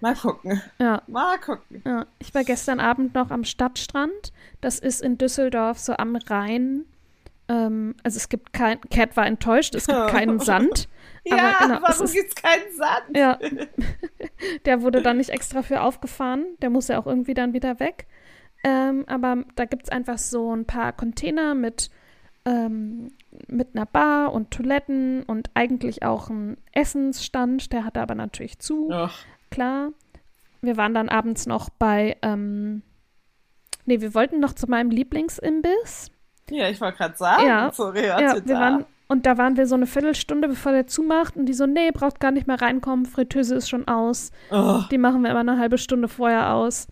Mal 0.00 0.14
gucken. 0.16 0.62
Ja, 0.78 1.02
Mal 1.06 1.38
gucken. 1.38 1.82
ja. 1.84 2.06
Ich 2.18 2.34
war 2.34 2.44
gestern 2.44 2.80
Abend 2.80 3.14
noch 3.14 3.30
am 3.30 3.44
Stadtstrand. 3.44 4.32
Das 4.62 4.78
ist 4.78 5.02
in 5.02 5.18
Düsseldorf 5.18 5.78
so 5.78 5.92
am 5.92 6.16
Rhein. 6.16 6.86
Ähm, 7.48 7.94
also 8.02 8.16
es 8.16 8.28
gibt 8.28 8.52
kein, 8.52 8.80
Cat 8.82 9.16
war 9.16 9.26
enttäuscht, 9.26 9.74
es 9.74 9.86
gibt 9.86 10.06
keinen 10.08 10.38
Sand. 10.40 10.88
Ja, 11.24 11.36
Aber 11.36 11.66
genau, 11.66 11.76
es 11.76 11.82
warum 11.82 12.04
ist- 12.06 12.14
gibt's 12.14 12.34
keinen 12.34 12.72
Sand? 12.76 13.16
Ja, 13.16 13.38
der 14.64 14.82
wurde 14.82 15.02
dann 15.02 15.18
nicht 15.18 15.30
extra 15.30 15.62
für 15.62 15.80
aufgefahren. 15.82 16.44
Der 16.62 16.68
muss 16.70 16.88
ja 16.88 16.98
auch 16.98 17.06
irgendwie 17.06 17.34
dann 17.34 17.52
wieder 17.52 17.78
weg. 17.78 18.06
Ähm, 18.64 19.04
aber 19.06 19.44
da 19.54 19.64
gibt 19.64 19.84
es 19.84 19.88
einfach 19.90 20.18
so 20.18 20.52
ein 20.54 20.64
paar 20.66 20.92
Container 20.92 21.54
mit, 21.54 21.90
ähm, 22.44 23.12
mit 23.48 23.68
einer 23.74 23.86
Bar 23.86 24.32
und 24.32 24.50
Toiletten 24.50 25.22
und 25.24 25.50
eigentlich 25.54 26.02
auch 26.04 26.28
ein 26.28 26.56
Essensstand. 26.72 27.72
Der 27.72 27.84
hatte 27.84 28.00
aber 28.00 28.14
natürlich 28.16 28.58
zu, 28.58 28.88
Ach, 28.92 29.24
klar. 29.50 29.90
Wir 30.60 30.76
waren 30.76 30.94
dann 30.94 31.08
abends 31.08 31.46
noch 31.46 31.70
bei, 31.70 32.16
ähm, 32.22 32.82
nee, 33.84 34.00
wir 34.00 34.14
wollten 34.14 34.38
noch 34.40 34.52
zu 34.54 34.68
meinem 34.68 34.90
Lieblingsimbiss. 34.90 36.10
Ja, 36.50 36.68
ich 36.68 36.80
wollte 36.80 36.98
gerade 36.98 37.16
sagen, 37.16 37.46
Ja, 37.46 37.72
sorry, 37.72 38.06
Ja, 38.06 38.34
wir 38.44 38.54
waren, 38.56 38.84
und 39.08 39.26
da 39.26 39.36
waren 39.38 39.56
wir 39.56 39.66
so 39.66 39.74
eine 39.74 39.86
Viertelstunde, 39.86 40.48
bevor 40.48 40.72
der 40.72 40.86
zumacht. 40.86 41.36
Und 41.36 41.46
die 41.46 41.52
so, 41.52 41.66
nee, 41.66 41.90
braucht 41.92 42.18
gar 42.20 42.30
nicht 42.30 42.46
mehr 42.46 42.60
reinkommen, 42.60 43.04
Fritteuse 43.06 43.54
ist 43.56 43.68
schon 43.68 43.86
aus. 43.88 44.30
Oh, 44.50 44.80
Die 44.90 44.98
machen 44.98 45.22
wir 45.22 45.30
immer 45.30 45.40
eine 45.40 45.58
halbe 45.58 45.76
Stunde 45.78 46.08
vorher 46.08 46.54
aus. 46.54 46.88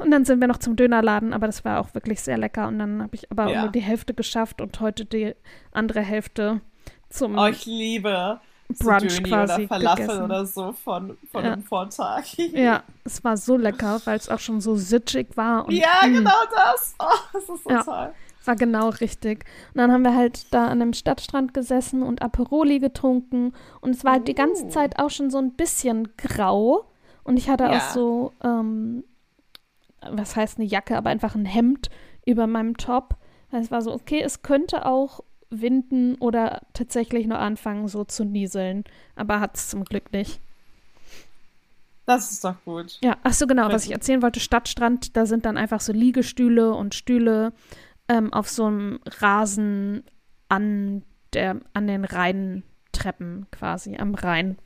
Und 0.00 0.10
dann 0.10 0.24
sind 0.26 0.40
wir 0.40 0.48
noch 0.48 0.58
zum 0.58 0.76
Dönerladen, 0.76 1.32
aber 1.32 1.46
das 1.46 1.64
war 1.64 1.80
auch 1.80 1.94
wirklich 1.94 2.20
sehr 2.20 2.36
lecker. 2.36 2.68
Und 2.68 2.78
dann 2.78 3.00
habe 3.02 3.14
ich 3.14 3.30
aber 3.30 3.48
Ja. 3.50 3.62
nur 3.62 3.70
die 3.70 3.80
Hälfte 3.80 4.12
geschafft 4.12 4.60
und 4.60 4.78
heute 4.80 5.04
die 5.06 5.34
andere 5.72 6.00
Hälfte 6.00 6.60
zum 7.08 7.38
oh, 7.38 7.46
ich 7.46 7.64
liebe 7.64 8.40
Brunch 8.68 9.22
quasi 9.22 9.62
oder 9.62 9.68
Falafel 9.68 10.06
gegessen. 10.06 10.24
oder 10.24 10.46
so 10.46 10.72
von, 10.72 11.16
von 11.32 11.44
Ja. 11.44 11.54
dem 11.56 11.62
Vortag. 11.62 12.24
Ja, 12.52 12.82
es 13.04 13.24
war 13.24 13.36
so 13.36 13.56
lecker, 13.56 14.00
weil 14.04 14.16
es 14.18 14.28
auch 14.28 14.38
schon 14.40 14.60
so 14.60 14.76
sitschig 14.76 15.36
war. 15.36 15.66
Und, 15.66 15.72
Ja, 15.74 16.06
mm, 16.06 16.12
genau 16.12 16.30
das. 16.54 16.94
Oh, 16.98 17.06
das 17.32 17.48
ist 17.48 17.64
so 17.64 17.70
Ja. 17.70 17.82
toll. 17.82 18.12
War 18.44 18.56
genau 18.56 18.88
richtig. 18.90 19.44
Und 19.74 19.78
dann 19.78 19.92
haben 19.92 20.02
wir 20.02 20.14
halt 20.14 20.52
da 20.54 20.66
an 20.66 20.80
einem 20.80 20.92
Stadtstrand 20.92 21.52
gesessen 21.54 22.02
und 22.02 22.22
Aperoli 22.22 22.78
getrunken. 22.78 23.52
Und 23.80 23.90
es 23.94 24.04
war 24.04 24.12
halt 24.12 24.28
die 24.28 24.34
ganze 24.34 24.64
Uh. 24.66 24.68
Zeit 24.70 24.98
auch 24.98 25.10
schon 25.10 25.30
so 25.30 25.38
ein 25.38 25.52
bisschen 25.52 26.14
grau. 26.16 26.86
Und 27.24 27.36
ich 27.36 27.48
hatte 27.50 27.64
Ja. 27.64 27.76
auch 27.76 27.80
so, 27.92 28.32
ähm, 28.42 29.04
was 30.10 30.36
heißt 30.36 30.58
eine 30.58 30.66
Jacke, 30.66 30.96
aber 30.96 31.10
einfach 31.10 31.34
ein 31.34 31.44
Hemd 31.44 31.90
über 32.24 32.46
meinem 32.46 32.76
Top. 32.76 33.16
Es 33.50 33.70
war 33.70 33.82
so, 33.82 33.92
okay, 33.92 34.20
es 34.22 34.42
könnte 34.42 34.86
auch 34.86 35.20
winden 35.50 36.16
oder 36.16 36.62
tatsächlich 36.72 37.26
nur 37.26 37.38
anfangen, 37.38 37.88
so 37.88 38.04
zu 38.04 38.24
nieseln. 38.24 38.84
Aber 39.16 39.40
hat 39.40 39.56
es 39.56 39.68
zum 39.68 39.84
Glück 39.84 40.12
nicht. 40.12 40.40
Das 42.08 42.32
ist 42.32 42.42
doch 42.42 42.56
gut. 42.64 42.98
Ja, 43.02 43.18
ach 43.22 43.34
so, 43.34 43.46
genau, 43.46 43.68
was 43.70 43.84
ich 43.84 43.92
erzählen 43.92 44.22
wollte, 44.22 44.40
Stadtstrand, 44.40 45.14
da 45.14 45.26
sind 45.26 45.44
dann 45.44 45.58
einfach 45.58 45.82
so 45.82 45.92
Liegestühle 45.92 46.72
und 46.72 46.94
Stühle 46.94 47.52
ähm, 48.08 48.32
auf 48.32 48.48
so 48.48 48.64
einem 48.64 49.00
Rasen 49.20 50.04
an, 50.48 51.02
der, 51.34 51.60
an 51.74 51.86
den 51.86 52.06
Rheintreppen 52.06 53.46
quasi, 53.52 53.98
am 53.98 54.14
Rhein. 54.14 54.56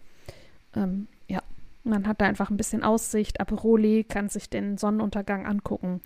Ähm, 0.76 1.08
ja, 1.26 1.42
man 1.82 2.06
hat 2.06 2.20
da 2.20 2.26
einfach 2.26 2.48
ein 2.48 2.56
bisschen 2.56 2.84
Aussicht, 2.84 3.40
Aperoli, 3.40 4.04
kann 4.04 4.28
sich 4.28 4.48
den 4.48 4.78
Sonnenuntergang 4.78 5.44
angucken. 5.44 6.00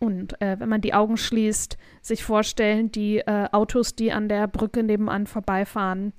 Und 0.00 0.40
äh, 0.40 0.60
wenn 0.60 0.68
man 0.68 0.80
die 0.80 0.94
Augen 0.94 1.16
schließt, 1.16 1.76
sich 2.02 2.22
vorstellen, 2.22 2.92
die 2.92 3.18
äh, 3.18 3.48
Autos, 3.50 3.96
die 3.96 4.12
an 4.12 4.28
der 4.28 4.46
Brücke 4.46 4.82
nebenan 4.82 5.26
vorbeifahren, 5.26 6.12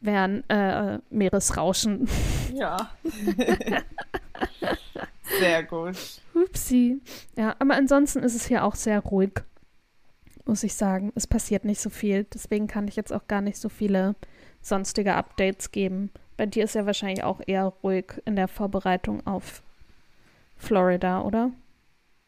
wären 0.00 0.48
äh, 0.48 0.98
Meeresrauschen. 1.10 2.08
Ja. 2.54 2.90
Sehr 5.38 5.64
gut. 5.64 5.96
Upsi. 6.34 7.00
Ja, 7.36 7.56
aber 7.58 7.74
ansonsten 7.74 8.22
ist 8.22 8.34
es 8.34 8.46
hier 8.46 8.64
auch 8.64 8.74
sehr 8.74 9.00
ruhig, 9.00 9.32
muss 10.44 10.62
ich 10.62 10.74
sagen. 10.74 11.12
Es 11.14 11.26
passiert 11.26 11.64
nicht 11.64 11.80
so 11.80 11.90
viel. 11.90 12.24
Deswegen 12.24 12.66
kann 12.66 12.88
ich 12.88 12.96
jetzt 12.96 13.12
auch 13.12 13.26
gar 13.26 13.40
nicht 13.40 13.58
so 13.58 13.68
viele 13.68 14.14
sonstige 14.60 15.14
Updates 15.14 15.72
geben. 15.72 16.10
Bei 16.36 16.46
dir 16.46 16.64
ist 16.64 16.74
ja 16.74 16.84
wahrscheinlich 16.86 17.24
auch 17.24 17.40
eher 17.46 17.72
ruhig 17.82 18.20
in 18.24 18.36
der 18.36 18.48
Vorbereitung 18.48 19.26
auf 19.26 19.62
Florida, 20.56 21.22
oder? 21.22 21.50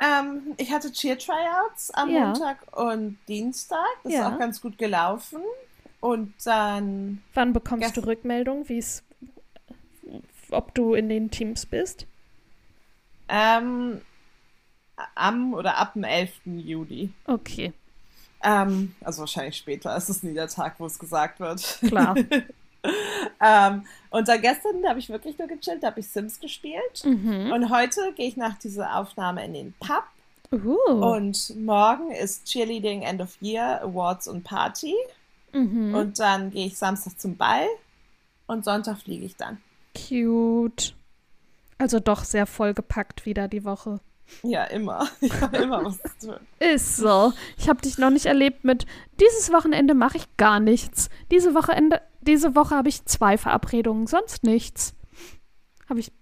Ähm, 0.02 0.54
ich 0.58 0.70
hatte 0.72 0.92
Cheer-Tryouts 0.92 1.90
am 1.92 2.10
Ja. 2.10 2.26
Montag 2.26 2.58
und 2.76 3.18
Dienstag. 3.28 3.78
Das 4.04 4.12
Ja. 4.12 4.28
ist 4.28 4.34
auch 4.34 4.38
ganz 4.38 4.60
gut 4.60 4.76
gelaufen. 4.78 5.40
Und 6.00 6.34
dann, 6.44 7.22
Wann 7.34 7.52
bekommst 7.52 7.96
du 7.96 8.06
Rückmeldung, 8.06 8.68
wie 8.68 8.78
es, 8.78 9.02
ob 10.50 10.74
du 10.74 10.94
in 10.94 11.08
den 11.08 11.30
Teams 11.30 11.66
bist? 11.66 12.06
ähm, 13.28 14.00
am 15.14 15.52
oder 15.54 15.78
ab 15.78 15.94
dem 15.94 16.04
11. 16.04 16.32
Juli. 16.44 17.12
Okay, 17.26 17.72
Ähm, 18.44 18.94
also 19.02 19.20
wahrscheinlich 19.20 19.56
später. 19.56 19.96
Es 19.96 20.08
ist 20.08 20.22
nie 20.22 20.34
der 20.34 20.46
Tag, 20.48 20.76
wo 20.78 20.86
es 20.86 20.98
gesagt 20.98 21.40
wird. 21.40 21.78
klar. 21.88 22.14
ähm, 23.40 23.84
und 24.10 24.28
dann 24.28 24.40
gestern 24.40 24.86
habe 24.88 24.98
ich 24.98 25.08
wirklich 25.08 25.38
nur 25.38 25.48
gechillt, 25.48 25.82
da 25.82 25.88
habe 25.88 26.00
ich 26.00 26.08
Sims 26.08 26.40
gespielt. 26.40 27.04
mhm. 27.04 27.52
Und 27.52 27.70
heute 27.70 28.12
gehe 28.14 28.28
ich 28.28 28.36
nach 28.36 28.58
dieser 28.58 28.96
Aufnahme 28.96 29.44
in 29.44 29.54
den 29.54 29.74
Pub. 29.78 30.04
Uh. 30.52 30.76
Und 30.92 31.54
morgen 31.58 32.12
ist 32.12 32.46
Cheerleading 32.46 33.02
End 33.02 33.20
of 33.20 33.36
Year 33.40 33.82
Awards 33.82 34.28
und 34.28 34.44
Party. 34.44 34.94
mhm. 35.52 35.94
Und 35.94 36.18
dann 36.18 36.50
gehe 36.50 36.66
ich 36.66 36.78
Samstag 36.78 37.18
zum 37.18 37.36
Ball. 37.36 37.66
Und 38.46 38.64
Sonntag 38.64 38.98
fliege 38.98 39.26
ich 39.26 39.36
dann. 39.36 39.58
Cute. 39.96 40.94
Also 41.78 42.00
doch 42.00 42.24
sehr 42.24 42.46
vollgepackt 42.46 43.26
wieder 43.26 43.48
die 43.48 43.64
Woche. 43.64 44.00
Ja, 44.42 44.64
immer. 44.64 45.08
Ich 45.20 45.40
habe 45.40 45.56
immer 45.58 45.84
was 45.84 45.98
zu 46.18 46.28
tun. 46.28 46.36
Ist 46.58 46.96
so. 46.96 47.32
Ich 47.58 47.68
habe 47.68 47.80
dich 47.82 47.98
noch 47.98 48.10
nicht 48.10 48.26
erlebt 48.26 48.64
mit 48.64 48.86
dieses 49.20 49.52
Wochenende 49.52 49.94
mache 49.94 50.18
ich 50.18 50.36
gar 50.36 50.60
nichts. 50.60 51.08
Diese 51.30 51.54
Wochenende, 51.54 52.00
diese 52.26 52.54
Woche 52.54 52.74
habe 52.74 52.88
ich 52.88 53.04
zwei 53.04 53.38
Verabredungen, 53.38 54.06
sonst 54.06 54.42
nichts. 54.44 54.94
Habe 55.88 56.00
ich 56.00 56.12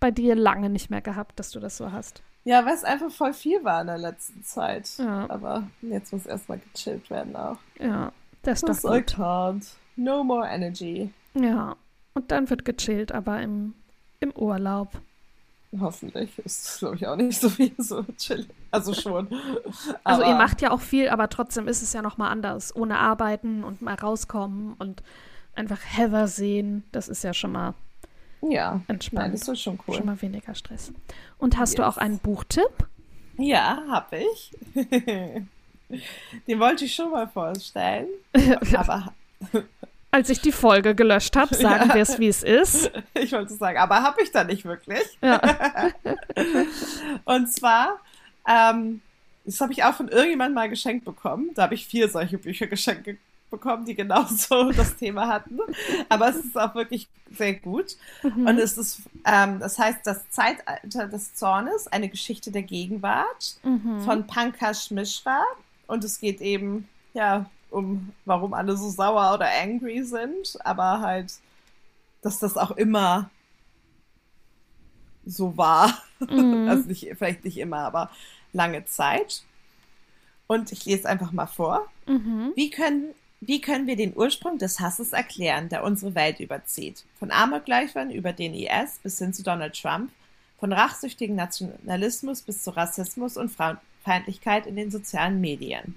bei 0.00 0.10
dir 0.10 0.34
lange 0.34 0.70
nicht 0.70 0.90
mehr 0.90 1.00
gehabt, 1.00 1.38
dass 1.38 1.50
du 1.50 1.60
das 1.60 1.76
so 1.76 1.92
hast. 1.92 2.22
Ja, 2.44 2.64
weil 2.64 2.74
es 2.74 2.84
einfach 2.84 3.10
voll 3.10 3.32
viel 3.34 3.62
war 3.64 3.80
in 3.80 3.88
der 3.88 3.98
letzten 3.98 4.42
Zeit. 4.42 4.88
Ja. 4.98 5.28
Aber 5.28 5.64
jetzt 5.82 6.12
muss 6.12 6.24
erstmal 6.24 6.58
gechillt 6.58 7.10
werden 7.10 7.36
auch. 7.36 7.58
Ja. 7.78 8.12
Das 8.42 8.62
ist 8.62 8.68
doch 8.68 8.92
gut. 8.92 9.14
can't. 9.14 9.66
No 9.96 10.22
more 10.22 10.46
energy. 10.48 11.12
Ja. 11.34 11.76
Und 12.14 12.30
dann 12.30 12.48
wird 12.48 12.64
gechillt, 12.64 13.12
aber 13.12 13.42
im, 13.42 13.74
im 14.20 14.32
Urlaub. 14.32 14.92
Hoffentlich 15.78 16.38
ist, 16.38 16.78
glaube 16.78 16.96
ich, 16.96 17.06
auch 17.06 17.16
nicht 17.16 17.38
so 17.38 17.50
viel 17.50 17.74
so 17.76 18.02
chill. 18.16 18.46
Also 18.70 18.94
schon. 18.94 19.28
Also 20.04 20.22
ihr 20.22 20.34
macht 20.36 20.62
ja 20.62 20.70
auch 20.70 20.80
viel, 20.80 21.10
aber 21.10 21.28
trotzdem 21.28 21.68
ist 21.68 21.82
es 21.82 21.92
ja 21.92 22.00
nochmal 22.00 22.30
anders. 22.30 22.74
Ohne 22.74 22.98
arbeiten 22.98 23.62
und 23.64 23.82
mal 23.82 23.94
rauskommen 23.94 24.74
und 24.78 25.02
einfach 25.58 25.80
Heather 25.84 26.26
sehen, 26.28 26.84
das 26.92 27.08
ist 27.08 27.24
ja 27.24 27.34
schon 27.34 27.52
mal 27.52 27.74
Ja, 28.42 28.72
nein, 28.72 28.84
entspannt. 28.88 29.34
das 29.34 29.46
wird 29.46 29.58
schon 29.58 29.78
cool. 29.86 29.96
Schon 29.96 30.06
mal 30.06 30.20
weniger 30.22 30.54
Stress. 30.54 30.92
Und 31.38 31.58
hast 31.58 31.78
du 31.78 31.82
Yes. 31.82 31.88
auch 31.94 31.96
einen 31.98 32.18
Buchtipp? 32.18 32.86
Ja, 33.36 33.82
hab 33.90 34.12
ich. 34.12 34.52
Den 36.46 36.58
wollte 36.60 36.84
ich 36.84 36.94
schon 36.94 37.10
mal 37.10 37.28
vorstellen. 37.28 38.06
Aber 38.76 39.12
Als 40.10 40.28
ich 40.30 40.40
die 40.40 40.52
Folge 40.52 40.94
gelöscht 40.94 41.36
habe, 41.36 41.54
sagen 41.54 41.88
Ja. 41.88 41.94
wir 41.94 42.02
es, 42.02 42.18
wie 42.18 42.28
es 42.28 42.42
ist. 42.42 42.90
ich 43.14 43.32
wollte 43.32 43.54
sagen, 43.54 43.78
aber 43.78 44.02
habe 44.02 44.22
ich 44.22 44.30
da 44.32 44.42
nicht 44.44 44.64
wirklich. 44.64 45.18
Ja. 45.22 45.40
Und 47.24 47.50
zwar, 47.52 47.98
ähm, 48.48 49.00
das 49.44 49.60
habe 49.60 49.72
ich 49.72 49.84
auch 49.84 49.94
von 49.94 50.08
irgendjemandem 50.08 50.54
mal 50.54 50.68
geschenkt 50.68 51.04
bekommen. 51.04 51.50
Da 51.54 51.62
habe 51.62 51.74
ich 51.74 51.86
vier 51.86 52.08
solche 52.08 52.38
Bücher 52.38 52.66
geschenkt 52.66 53.04
ge- 53.04 53.16
bekommen, 53.50 53.84
die 53.84 53.94
genauso 53.94 54.70
das 54.72 54.96
Thema 54.96 55.28
hatten. 55.28 55.58
Aber 56.08 56.28
es 56.28 56.36
ist 56.36 56.56
auch 56.58 56.74
wirklich 56.74 57.08
sehr 57.30 57.54
gut. 57.54 57.96
Und 58.22 58.58
es 58.58 58.78
ist, 58.78 59.02
ähm, 59.24 59.58
das 59.60 59.78
heißt, 59.78 60.00
das 60.04 60.28
Zeitalter 60.30 61.06
des 61.08 61.34
Zornes, 61.34 61.86
eine 61.88 62.08
Geschichte 62.08 62.50
der 62.50 62.62
Gegenwart 62.62 63.56
Mhm. 63.62 64.00
von 64.04 64.26
Pankaj 64.26 64.90
Mishra. 64.90 65.42
Und 65.86 66.04
es 66.04 66.20
geht 66.20 66.40
eben, 66.40 66.88
ja, 67.14 67.46
um, 67.70 68.12
warum 68.24 68.54
alle 68.54 68.76
so 68.76 68.88
sauer 68.88 69.34
oder 69.34 69.48
angry 69.62 70.02
sind, 70.04 70.56
aber 70.64 71.00
halt, 71.00 71.34
dass 72.22 72.38
das 72.38 72.56
auch 72.56 72.70
immer 72.72 73.30
so 75.26 75.56
war. 75.56 75.96
Mhm. 76.20 76.66
Also 76.68 76.88
nicht, 76.88 77.08
vielleicht 77.16 77.44
nicht 77.44 77.58
immer, 77.58 77.78
aber 77.78 78.10
lange 78.52 78.84
Zeit. 78.86 79.42
Und 80.46 80.72
ich 80.72 80.84
lese 80.86 81.08
einfach 81.08 81.32
mal 81.32 81.46
vor. 81.46 81.86
Mhm. 82.06 82.52
Wie 82.54 82.70
können, 82.70 83.14
wie 83.40 83.60
können 83.60 83.86
wir 83.86 83.96
den 83.96 84.16
Ursprung 84.16 84.58
des 84.58 84.80
Hasses 84.80 85.12
erklären, 85.12 85.68
der 85.68 85.84
unsere 85.84 86.14
Welt 86.14 86.40
überzieht? 86.40 87.04
Von 87.18 87.30
Amoklaufern 87.30 88.10
über 88.10 88.32
den 88.32 88.52
IS 88.52 88.98
bis 89.02 89.18
hin 89.18 89.32
zu 89.32 89.42
Donald 89.42 89.80
Trump, 89.80 90.10
von 90.58 90.72
rachsüchtigen 90.72 91.36
Nationalismus 91.36 92.42
bis 92.42 92.64
zu 92.64 92.70
Rassismus 92.70 93.36
und 93.36 93.50
Frauenfeindlichkeit 93.50 94.66
in 94.66 94.74
den 94.74 94.90
sozialen 94.90 95.40
Medien. 95.40 95.94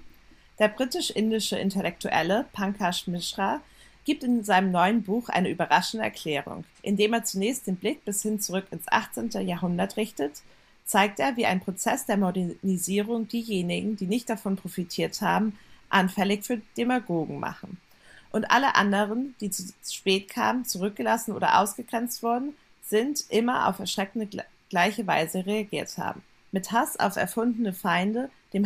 Der 0.60 0.68
britisch-indische 0.68 1.58
Intellektuelle 1.58 2.46
Pankaj 2.52 3.04
Mishra 3.06 3.60
gibt 4.04 4.22
in 4.22 4.44
seinem 4.44 4.70
neuen 4.70 5.02
Buch 5.02 5.28
eine 5.28 5.48
überraschende 5.48 6.04
Erklärung. 6.04 6.64
Indem 6.82 7.12
er 7.12 7.24
zunächst 7.24 7.66
den 7.66 7.76
Blick 7.76 8.04
bis 8.04 8.22
hin 8.22 8.40
zurück 8.40 8.66
ins 8.70 8.86
18. 8.86 9.30
Jahrhundert 9.46 9.96
richtet, 9.96 10.42
zeigt 10.84 11.18
er, 11.18 11.36
wie 11.36 11.46
ein 11.46 11.60
Prozess 11.60 12.06
der 12.06 12.16
Modernisierung 12.16 13.26
diejenigen, 13.26 13.96
die 13.96 14.06
nicht 14.06 14.28
davon 14.28 14.56
profitiert 14.56 15.20
haben, 15.20 15.58
anfällig 15.92 16.44
für 16.44 16.60
Demagogen 16.76 17.38
machen. 17.40 17.78
Und 18.30 18.50
alle 18.50 18.74
anderen, 18.76 19.34
die 19.40 19.50
zu 19.50 19.72
spät 19.88 20.28
kamen, 20.28 20.64
zurückgelassen 20.64 21.32
oder 21.32 21.58
ausgegrenzt 21.58 22.22
wurden, 22.22 22.54
sind 22.82 23.24
immer 23.28 23.68
auf 23.68 23.78
erschreckende 23.78 24.26
gle- 24.26 24.44
gleiche 24.70 25.06
Weise 25.06 25.44
reagiert 25.44 25.98
haben. 25.98 26.22
Mit 26.50 26.72
Hass 26.72 26.98
auf 26.98 27.16
erfundene 27.16 27.72
Feinde, 27.72 28.30
dem 28.52 28.64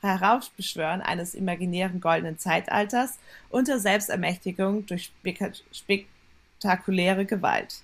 Heraufbeschwören 0.00 1.02
eines 1.02 1.34
imaginären 1.34 2.00
goldenen 2.00 2.38
Zeitalters 2.38 3.18
und 3.50 3.68
der 3.68 3.78
Selbstermächtigung 3.78 4.86
durch 4.86 5.12
spek 5.20 5.62
spektakuläre 5.72 7.26
Gewalt. 7.26 7.82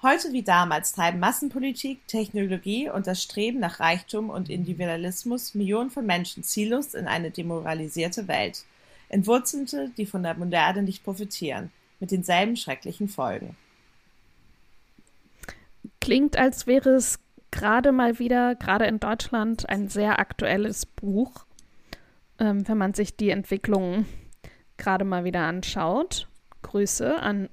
Heute 0.00 0.32
wie 0.32 0.44
damals 0.44 0.92
treiben 0.92 1.18
Massenpolitik, 1.18 2.06
Technologie 2.06 2.88
und 2.88 3.08
das 3.08 3.20
Streben 3.20 3.58
nach 3.58 3.80
Reichtum 3.80 4.30
und 4.30 4.48
Individualismus 4.48 5.56
Millionen 5.56 5.90
von 5.90 6.06
Menschen 6.06 6.44
ziellos 6.44 6.94
in 6.94 7.08
eine 7.08 7.32
demoralisierte 7.32 8.28
Welt. 8.28 8.64
Entwurzelte, 9.08 9.90
die 9.96 10.06
von 10.06 10.22
der 10.22 10.34
Moderne 10.34 10.82
nicht 10.82 11.02
profitieren, 11.02 11.72
mit 11.98 12.12
denselben 12.12 12.56
schrecklichen 12.56 13.08
Folgen. 13.08 13.56
Klingt, 16.00 16.36
als 16.36 16.68
wäre 16.68 16.90
es 16.90 17.18
gerade 17.50 17.90
mal 17.90 18.20
wieder, 18.20 18.54
gerade 18.54 18.86
in 18.86 19.00
Deutschland, 19.00 19.68
ein 19.68 19.88
sehr 19.88 20.20
aktuelles 20.20 20.86
Buch, 20.86 21.44
ähm, 22.38 22.68
wenn 22.68 22.78
man 22.78 22.94
sich 22.94 23.16
die 23.16 23.30
Entwicklungen 23.30 24.06
gerade 24.76 25.04
mal 25.04 25.24
wieder 25.24 25.42
anschaut. 25.42 26.28
Grüße 26.62 27.20
an, 27.20 27.48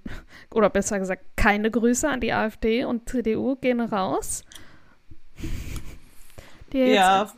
oder 0.51 0.69
besser 0.69 0.99
gesagt, 0.99 1.23
keine 1.35 1.69
Grüße 1.71 2.09
an 2.09 2.21
die 2.21 2.33
AfD 2.33 2.85
und 2.85 3.09
CDU 3.09 3.55
gehen 3.55 3.81
raus. 3.81 4.43
Ja, 6.73 7.31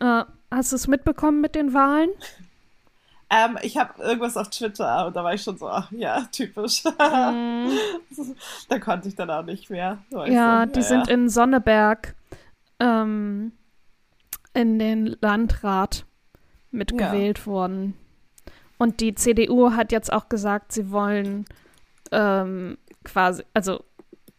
Äh, 0.00 0.24
hast 0.50 0.72
du 0.72 0.76
es 0.76 0.86
mitbekommen 0.86 1.40
mit 1.40 1.54
den 1.54 1.74
Wahlen? 1.74 2.10
ähm, 3.30 3.58
ich 3.62 3.76
habe 3.76 4.00
irgendwas 4.02 4.36
auf 4.36 4.48
Twitter 4.48 5.06
und 5.06 5.16
da 5.16 5.22
war 5.24 5.34
ich 5.34 5.42
schon 5.42 5.58
so, 5.58 5.68
ach, 5.68 5.90
ja, 5.92 6.22
typisch. 6.32 6.84
Mm, 6.84 7.68
da 8.68 8.78
konnte 8.78 9.08
ich 9.08 9.16
dann 9.16 9.30
auch 9.30 9.44
nicht 9.44 9.70
mehr. 9.70 9.98
ja, 10.26 10.66
du. 10.66 10.72
die 10.72 10.82
sind 10.82 11.08
in 11.08 11.28
Sonneberg 11.28 12.14
ähm, 12.80 13.52
in 14.54 14.78
den 14.78 15.16
Landrat 15.20 16.06
mitgewählt 16.70 17.46
worden. 17.46 17.94
Und 18.78 19.00
die 19.00 19.14
CDU 19.14 19.72
hat 19.72 19.92
jetzt 19.92 20.12
auch 20.12 20.28
gesagt, 20.28 20.72
sie 20.72 20.90
wollen 20.90 21.44
ähm, 22.12 22.78
quasi, 23.04 23.42
also 23.54 23.82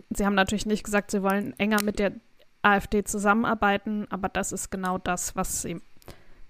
sie 0.10 0.26
haben 0.26 0.36
natürlich 0.36 0.66
nicht 0.66 0.84
gesagt, 0.84 1.12
sie 1.12 1.22
wollen 1.24 1.54
enger 1.60 1.82
mit 1.84 2.00
der 2.00 2.14
AfD 2.62 3.04
zusammenarbeiten, 3.04 4.08
aber 4.10 4.30
das 4.30 4.52
ist 4.52 4.70
genau 4.72 4.98
das, 4.98 5.36
was 5.36 5.62
sie, 5.62 5.82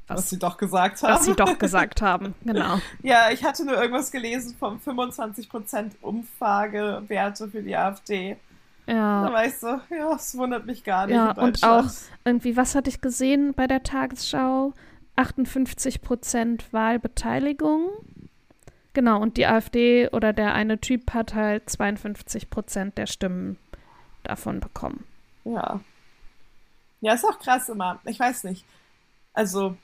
was 0.08 0.18
was, 0.18 0.30
sie 0.30 0.40
doch 0.40 0.58
gesagt 0.58 1.04
haben. 1.04 1.14
was 1.14 1.26
sie 1.26 1.36
doch 1.36 1.58
gesagt 1.60 2.02
haben. 2.02 2.36
Genau. 2.44 2.80
Ja, 3.04 3.32
ich 3.32 3.44
hatte 3.44 3.66
nur 3.66 3.76
irgendwas 3.80 4.12
gelesen 4.12 4.56
vom 4.58 4.78
25% 4.80 5.92
Umfragewerte 6.02 7.50
für 7.50 7.62
die 7.62 7.76
AfD. 7.76 8.38
Da 8.88 8.94
Ja, 8.94 9.34
war 9.34 9.46
ich 9.46 9.56
so, 9.58 9.68
ja, 9.96 10.14
es 10.16 10.36
wundert 10.38 10.66
mich 10.66 10.84
gar 10.84 11.06
nicht. 11.08 11.16
Ja, 11.16 11.32
in 11.32 11.38
und 11.38 11.64
Deutschland. 11.64 11.92
irgendwie, 12.26 12.58
was 12.58 12.74
hatte 12.76 12.90
ich 12.90 13.02
gesehen 13.02 13.54
bei 13.54 13.68
der 13.68 13.84
Tagesschau? 13.84 14.74
58 15.20 16.02
Prozent 16.02 16.72
Wahlbeteiligung. 16.72 17.90
Genau, 18.94 19.22
und 19.22 19.36
die 19.38 19.46
AfD 19.46 20.08
oder 20.10 20.34
der 20.34 20.54
eine 20.54 20.80
Typ 20.80 21.14
hat 21.14 21.36
halt 21.36 21.70
52 21.70 22.50
Prozent 22.50 22.98
der 22.98 23.06
Stimmen 23.06 23.58
davon 24.24 24.62
bekommen. 24.62 25.06
Ja. 25.44 25.82
Ja, 27.02 27.14
ist 27.14 27.26
auch 27.26 27.38
krass 27.40 27.70
immer. 27.70 28.00
Ich 28.06 28.20
weiß 28.20 28.46
nicht. 28.46 28.66
Also, 29.34 29.76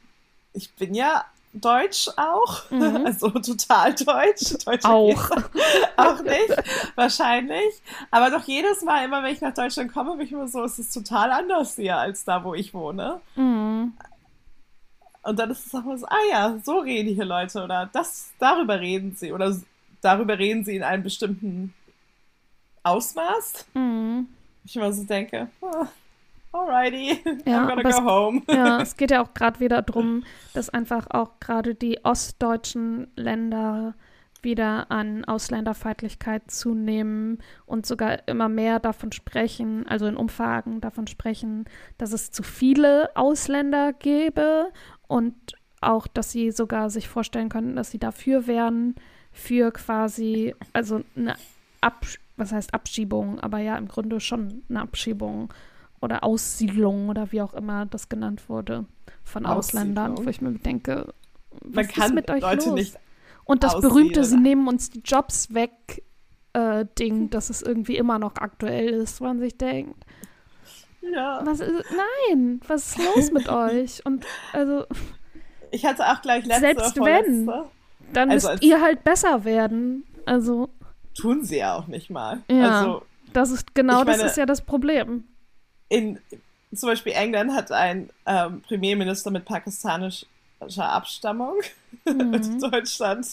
ich 0.53 0.73
bin 0.75 0.93
ja 0.93 1.25
deutsch 1.53 2.09
auch. 2.15 2.69
Mhm. 2.71 2.95
Also 3.05 3.29
total 3.29 3.93
deutsch. 3.93 4.55
Deutsche 4.65 4.87
Auch. 4.87 5.31
auch 5.97 6.21
nicht. 6.21 6.95
Wahrscheinlich. 6.95 7.81
Aber 8.09 8.31
doch 8.31 8.45
jedes 8.45 8.83
Mal, 8.83 9.05
immer 9.05 9.21
wenn 9.21 9.33
ich 9.33 9.41
nach 9.41 9.53
Deutschland 9.53 9.93
komme, 9.93 10.15
bin 10.15 10.25
ich 10.25 10.31
immer 10.31 10.47
so, 10.47 10.63
es 10.63 10.79
ist 10.79 10.93
total 10.93 11.31
anders 11.31 11.75
hier 11.75 11.97
als 11.97 12.23
da, 12.23 12.43
wo 12.43 12.53
ich 12.53 12.73
wohne. 12.73 13.19
Mhm. 13.35 13.93
Und 15.25 15.39
dann 15.39 15.49
ist 15.49 15.65
es 15.65 15.73
auch 15.75 15.83
mal 15.83 15.97
so, 15.97 16.05
ah 16.05 16.17
ja, 16.31 16.57
so 16.63 16.79
reden 16.79 17.13
hier 17.15 17.25
Leute 17.25 17.63
oder 17.63 17.89
das, 17.91 18.31
darüber 18.39 18.79
reden 18.79 19.15
sie 19.15 19.31
oder 19.33 19.55
darüber 20.01 20.37
reden 20.37 20.63
sie 20.63 20.75
in 20.75 20.83
einem 20.83 21.03
bestimmten 21.03 21.73
Ausmaß. 22.83 23.65
Mhm. 23.73 24.27
Ich 24.65 24.75
immer 24.75 24.91
so 24.93 25.03
denke, 25.03 25.47
ah, 25.61 25.87
alrighty, 26.51 27.19
Ja, 27.45 27.63
I'm 27.63 27.67
gonna 27.67 27.71
aber 27.81 27.89
es- 27.89 27.97
go 27.97 28.03
home. 28.05 28.41
Ja, 28.49 28.81
es 28.81 28.95
geht 28.97 29.11
ja 29.11 29.23
auch 29.23 29.33
gerade 29.33 29.59
wieder 29.59 29.81
darum, 29.81 30.23
dass 30.53 30.69
einfach 30.69 31.07
auch 31.09 31.39
gerade 31.39 31.75
die 31.75 32.03
ostdeutschen 32.03 33.07
Länder 33.15 33.95
wieder 34.41 34.91
an 34.91 35.25
Ausländerfeindlichkeit 35.25 36.51
zunehmen 36.51 37.39
und 37.65 37.87
sogar 37.87 38.27
immer 38.27 38.47
mehr 38.47 38.79
davon 38.79 39.11
sprechen, 39.11 39.87
also 39.87 40.05
in 40.05 40.15
Umfragen 40.15 40.81
davon 40.81 41.07
sprechen, 41.07 41.65
dass 41.97 42.13
es 42.13 42.29
zu 42.29 42.43
viele 42.43 43.09
Ausländer 43.15 43.91
gäbe 43.91 44.67
und 45.07 45.35
auch, 45.81 46.07
dass 46.07 46.31
sie 46.31 46.51
sogar 46.51 46.89
sich 46.89 47.07
vorstellen 47.07 47.49
könnten, 47.49 47.75
dass 47.75 47.91
sie 47.91 47.99
dafür 47.99 48.47
wären, 48.47 48.95
für 49.31 49.71
quasi, 49.71 50.55
also 50.73 51.01
eine 51.15 51.35
Absch 51.81 52.19
was 52.37 52.51
heißt 52.51 52.73
Abschiebung, 52.73 53.39
aber 53.39 53.59
ja, 53.59 53.77
im 53.77 53.87
Grunde 53.87 54.19
schon 54.19 54.63
eine 54.69 54.81
Abschiebung 54.81 55.53
oder 56.01 56.23
Aussiedlung 56.23 57.09
oder 57.09 57.31
wie 57.31 57.41
auch 57.41 57.53
immer 57.53 57.85
das 57.85 58.09
genannt 58.09 58.49
wurde 58.49 58.85
von 59.23 59.45
Ausländern, 59.45 60.17
wo 60.17 60.29
ich 60.29 60.41
mir 60.41 60.51
denke, 60.51 61.13
was 61.61 61.95
Man 61.95 62.07
ist 62.07 62.13
mit 62.13 62.29
euch 62.29 62.41
Leute 62.41 62.69
los? 62.69 62.93
Und 63.45 63.63
das 63.63 63.75
aussiedeln. 63.75 63.93
berühmte, 63.93 64.23
sie 64.25 64.37
nehmen 64.37 64.67
uns 64.67 64.89
die 64.89 64.99
Jobs 64.99 65.53
weg, 65.53 66.03
äh, 66.53 66.85
Ding, 66.99 67.29
dass 67.29 67.49
es 67.49 67.61
irgendwie 67.61 67.95
immer 67.95 68.19
noch 68.19 68.35
aktuell 68.37 68.89
ist, 68.89 69.21
wo 69.21 69.25
man 69.25 69.39
sich 69.39 69.57
denkt, 69.57 70.03
Ja, 71.13 71.41
was 71.43 71.59
ist, 71.59 71.85
nein, 72.29 72.61
was 72.67 72.87
ist 72.89 72.97
los 72.97 73.31
mit 73.31 73.47
euch? 73.49 74.05
Und 74.05 74.25
also, 74.53 74.85
Ich 75.71 75.85
hatte 75.85 76.05
auch 76.07 76.21
gleich 76.21 76.45
letzte 76.45 76.61
Selbst 76.61 76.95
wenn. 76.97 77.49
Dann 78.13 78.29
Also 78.31 78.49
müsst 78.49 78.63
ihr 78.63 78.81
halt 78.81 79.03
besser 79.03 79.43
werden. 79.45 80.05
Also, 80.25 80.69
Tun 81.17 81.43
sie 81.43 81.57
ja 81.57 81.75
auch 81.75 81.87
nicht 81.87 82.09
mal. 82.09 82.41
Ja. 82.49 82.79
Also 82.81 83.01
das 83.33 83.51
ist 83.51 83.73
genau 83.75 84.03
meine- 84.03 84.17
das 84.17 84.31
ist 84.31 84.37
ja 84.37 84.45
das 84.45 84.61
Problem. 84.61 85.23
in 85.89 86.19
zum 86.73 86.89
Beispiel 86.89 87.13
England 87.13 87.53
hat 87.53 87.71
ein 87.71 88.09
ähm, 88.25 88.61
Premierminister 88.63 89.31
mit 89.31 89.45
pakistanischer 89.45 90.25
Abstammung. 90.77 91.55
Mhm. 92.05 92.59
Deutschland, 92.59 93.25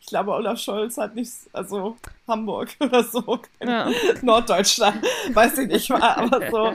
ich 0.00 0.06
glaube, 0.06 0.32
Olaf 0.32 0.58
Scholz 0.58 0.96
hat 0.96 1.14
nicht, 1.14 1.32
also 1.52 1.96
Hamburg 2.26 2.70
oder 2.80 3.02
so, 3.04 3.40
Ja. 3.62 3.90
Norddeutschland, 4.22 5.04
weiß 5.32 5.58
ich 5.58 5.68
nicht 5.68 5.90
mal, 5.90 6.02
aber 6.02 6.50
so, 6.50 6.72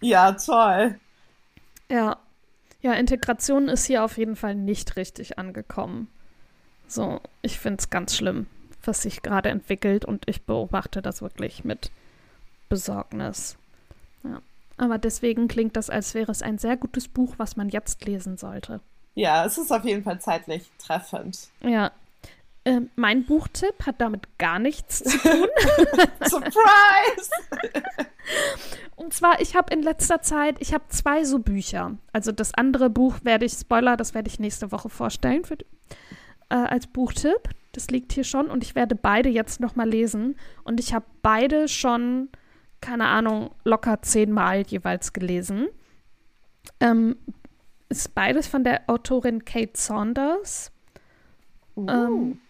ja, 0.00 0.32
toll. 0.32 0.98
Ja. 1.90 2.18
Ja, 2.80 2.92
Integration 2.92 3.68
ist 3.68 3.86
hier 3.86 4.04
auf 4.04 4.18
jeden 4.18 4.36
Fall 4.36 4.54
nicht 4.54 4.96
richtig 4.96 5.38
angekommen. 5.38 6.08
So, 6.86 7.20
ich 7.42 7.58
finde 7.58 7.78
es 7.80 7.90
ganz 7.90 8.16
schlimm, 8.16 8.46
was 8.84 9.02
sich 9.02 9.22
gerade 9.22 9.48
entwickelt 9.48 10.04
und 10.04 10.28
ich 10.28 10.42
beobachte 10.42 11.02
das 11.02 11.20
wirklich 11.20 11.64
mit 11.64 11.90
Besorgnis. 12.68 13.56
Ja. 14.22 14.40
Aber 14.76 14.98
deswegen 14.98 15.48
klingt 15.48 15.76
das, 15.76 15.90
als 15.90 16.14
wäre 16.14 16.30
es 16.30 16.40
ein 16.40 16.58
sehr 16.58 16.76
gutes 16.76 17.08
Buch, 17.08 17.34
was 17.36 17.56
man 17.56 17.68
jetzt 17.68 18.04
lesen 18.04 18.38
sollte. 18.38 18.80
Ja, 19.16 19.44
es 19.44 19.58
ist 19.58 19.72
auf 19.72 19.84
jeden 19.84 20.04
Fall 20.04 20.20
zeitlich 20.20 20.70
treffend. 20.78 21.48
Ja. 21.60 21.90
Ähm, 22.68 22.90
mein 22.96 23.24
Buchtipp 23.24 23.86
hat 23.86 23.98
damit 23.98 24.36
gar 24.36 24.58
nichts 24.58 25.02
zu 25.02 25.18
tun. 25.18 25.48
Surprise! 26.20 27.30
Und 28.96 29.14
zwar, 29.14 29.40
ich 29.40 29.56
habe 29.56 29.72
in 29.72 29.82
letzter 29.82 30.20
Zeit, 30.20 30.56
ich 30.58 30.74
habe 30.74 30.84
zwei 30.88 31.24
so 31.24 31.38
Bücher. 31.38 31.96
Also 32.12 32.30
das 32.30 32.52
andere 32.52 32.90
Buch 32.90 33.14
werde 33.22 33.46
ich, 33.46 33.52
Spoiler, 33.52 33.96
das 33.96 34.12
werde 34.12 34.28
ich 34.28 34.38
nächste 34.38 34.70
Woche 34.70 34.90
vorstellen 34.90 35.46
für, 35.46 35.56
äh, 36.50 36.56
als 36.56 36.86
Buchtipp. 36.88 37.48
Das 37.72 37.88
liegt 37.88 38.12
hier 38.12 38.24
schon 38.24 38.48
und 38.48 38.62
ich 38.62 38.74
werde 38.74 38.94
beide 38.96 39.30
jetzt 39.30 39.60
nochmal 39.60 39.88
lesen. 39.88 40.36
Und 40.64 40.78
ich 40.78 40.92
habe 40.92 41.06
beide 41.22 41.68
schon, 41.68 42.28
keine 42.82 43.06
Ahnung, 43.06 43.54
locker 43.64 44.02
zehnmal 44.02 44.60
jeweils 44.66 45.14
gelesen. 45.14 45.68
Ähm, 46.80 47.16
ist 47.88 48.14
beides 48.14 48.46
von 48.46 48.62
der 48.62 48.82
Autorin 48.90 49.46
Kate 49.46 49.72
Saunders. 49.74 50.70
Ähm, 51.78 52.40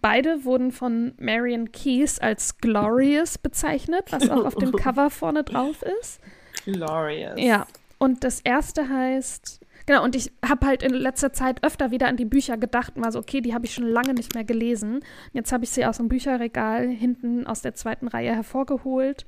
Beide 0.00 0.44
wurden 0.44 0.72
von 0.72 1.14
Marion 1.18 1.72
Keyes 1.72 2.18
als 2.18 2.58
glorious 2.58 3.38
bezeichnet, 3.38 4.12
was 4.12 4.28
auch 4.30 4.44
auf 4.44 4.54
dem 4.54 4.72
Cover 4.76 5.10
vorne 5.10 5.44
drauf 5.44 5.82
ist. 6.00 6.20
Glorious. 6.64 7.40
Ja, 7.40 7.66
und 7.98 8.24
das 8.24 8.40
erste 8.40 8.88
heißt, 8.88 9.60
genau, 9.86 10.04
und 10.04 10.16
ich 10.16 10.32
habe 10.46 10.66
halt 10.66 10.82
in 10.82 10.92
letzter 10.92 11.32
Zeit 11.32 11.64
öfter 11.64 11.90
wieder 11.90 12.08
an 12.08 12.16
die 12.16 12.24
Bücher 12.24 12.56
gedacht 12.56 12.96
und 12.96 13.04
war 13.04 13.12
so, 13.12 13.18
okay, 13.18 13.40
die 13.40 13.54
habe 13.54 13.64
ich 13.66 13.74
schon 13.74 13.86
lange 13.86 14.14
nicht 14.14 14.34
mehr 14.34 14.44
gelesen. 14.44 15.00
Jetzt 15.32 15.52
habe 15.52 15.64
ich 15.64 15.70
sie 15.70 15.84
aus 15.84 15.98
dem 15.98 16.08
Bücherregal 16.08 16.88
hinten 16.88 17.46
aus 17.46 17.62
der 17.62 17.74
zweiten 17.74 18.08
Reihe 18.08 18.34
hervorgeholt 18.34 19.26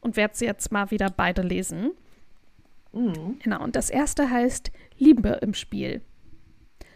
und 0.00 0.16
werde 0.16 0.36
sie 0.36 0.44
jetzt 0.44 0.72
mal 0.72 0.90
wieder 0.90 1.10
beide 1.10 1.42
lesen. 1.42 1.92
Mhm. 2.92 3.38
Genau, 3.42 3.62
und 3.62 3.76
das 3.76 3.90
erste 3.90 4.30
heißt 4.30 4.70
Liebe 4.98 5.38
im 5.42 5.54
Spiel. 5.54 6.02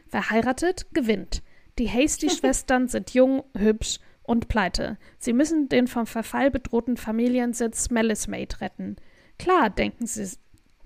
Verheiratet 0.09 0.87
gewinnt. 0.95 1.43
Die 1.79 1.89
Hasty-Schwestern 1.89 2.89
sind 2.89 3.11
jung, 3.11 3.45
hübsch 3.57 3.99
und 4.23 4.49
pleite. 4.49 4.97
Sie 5.19 5.33
müssen 5.33 5.69
den 5.69 5.87
vom 5.87 6.07
Verfall 6.07 6.51
bedrohten 6.51 6.97
Familiensitz 6.97 7.91
Melismate 7.91 8.61
retten. 8.61 8.97
Klar, 9.39 9.71
denken, 9.71 10.07
sie, 10.07 10.37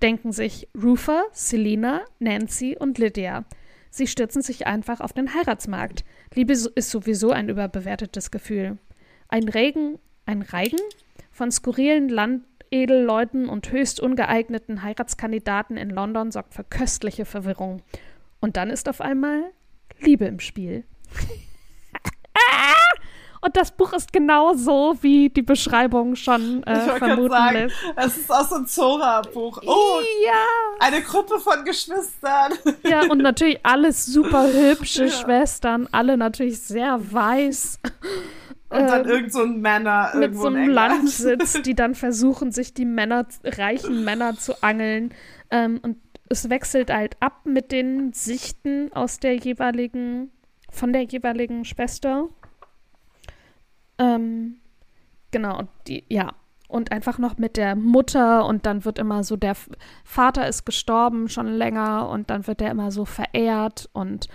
denken 0.01 0.31
sich 0.31 0.67
Rufa, 0.81 1.23
Selina, 1.31 2.01
Nancy 2.19 2.77
und 2.77 2.97
Lydia. 2.97 3.45
Sie 3.89 4.07
stürzen 4.07 4.41
sich 4.41 4.67
einfach 4.67 5.01
auf 5.01 5.13
den 5.13 5.33
Heiratsmarkt. 5.33 6.05
Liebe 6.33 6.53
ist 6.53 6.89
sowieso 6.89 7.31
ein 7.31 7.49
überbewertetes 7.49 8.31
Gefühl. 8.31 8.77
Ein 9.27 9.49
Regen, 9.49 9.99
ein 10.25 10.41
Reigen 10.41 10.79
von 11.31 11.51
skurrilen 11.51 12.09
Landedelleuten 12.09 13.49
und 13.49 13.71
höchst 13.71 13.99
ungeeigneten 13.99 14.83
Heiratskandidaten 14.83 15.77
in 15.77 15.89
London 15.89 16.31
sorgt 16.31 16.53
für 16.53 16.63
köstliche 16.63 17.25
Verwirrung. 17.25 17.81
Und 18.39 18.57
dann 18.57 18.69
ist 18.69 18.87
auf 18.87 19.01
einmal 19.01 19.51
Liebe 20.01 20.25
im 20.25 20.39
Spiel. 20.39 20.83
Und 23.43 23.57
das 23.57 23.71
Buch 23.71 23.91
ist 23.93 24.13
genau 24.13 24.53
so, 24.53 24.95
wie 25.01 25.29
die 25.29 25.41
Beschreibung 25.41 26.15
schon 26.15 26.59
Ich 26.59 26.67
äh, 26.71 26.85
gerade 26.85 26.97
vermuten 26.99 27.31
sagen, 27.31 27.55
lässt. 27.55 27.75
es 27.95 28.17
ist 28.17 28.27
so 28.27 28.55
ein 28.55 28.67
Zora-Buch. 28.67 29.59
Oh, 29.65 29.99
Ja, 30.23 30.43
eine 30.79 31.01
Gruppe 31.01 31.39
von 31.39 31.65
Geschwistern. 31.65 32.53
ja, 32.87 33.01
und 33.09 33.17
natürlich 33.17 33.59
alles 33.65 34.05
super 34.05 34.47
hübsche 34.53 35.05
Ja. 35.05 35.11
Schwestern, 35.11 35.89
alle 35.91 36.17
natürlich 36.17 36.61
sehr 36.61 36.99
weiß. 37.11 37.79
Und 38.69 38.79
dann 38.79 39.05
Ähm, 39.05 39.09
irgend 39.09 39.33
so 39.33 39.41
ein 39.41 39.59
Männer 39.59 40.11
mit 40.15 40.35
so 40.35 40.47
in 40.47 40.57
einem. 40.57 40.69
Landsitz, 40.69 41.59
die 41.65 41.73
dann 41.73 41.95
versuchen, 41.95 42.51
sich 42.51 42.75
die 42.75 42.85
Männer, 42.85 43.25
reichen 43.43 44.03
Männer 44.03 44.37
zu 44.37 44.61
angeln. 44.61 45.15
Ähm, 45.49 45.79
und 45.81 45.97
es 46.31 46.49
wechselt 46.49 46.91
halt 46.91 47.17
ab 47.21 47.45
mit 47.45 47.71
den 47.71 48.13
Sichten 48.13 48.91
aus 48.93 49.19
der 49.19 49.35
jeweiligen, 49.35 50.31
von 50.69 50.93
der 50.93 51.03
jeweiligen 51.03 51.65
Schwester. 51.65 52.29
Ähm, 53.99 54.57
genau, 55.29 55.63
die, 55.87 56.05
ja. 56.09 56.33
Und 56.67 56.93
einfach 56.93 57.17
noch 57.17 57.37
mit 57.37 57.57
der 57.57 57.75
Mutter 57.75 58.45
und 58.45 58.65
dann 58.65 58.85
wird 58.85 58.97
immer 58.97 59.25
so, 59.25 59.35
der 59.35 59.57
Vater 60.05 60.47
ist 60.47 60.65
gestorben 60.65 61.27
schon 61.27 61.47
länger 61.47 62.07
und 62.07 62.29
dann 62.29 62.47
wird 62.47 62.61
der 62.61 62.71
immer 62.71 62.91
so 62.91 63.03
verehrt 63.03 63.89
und 63.91 64.29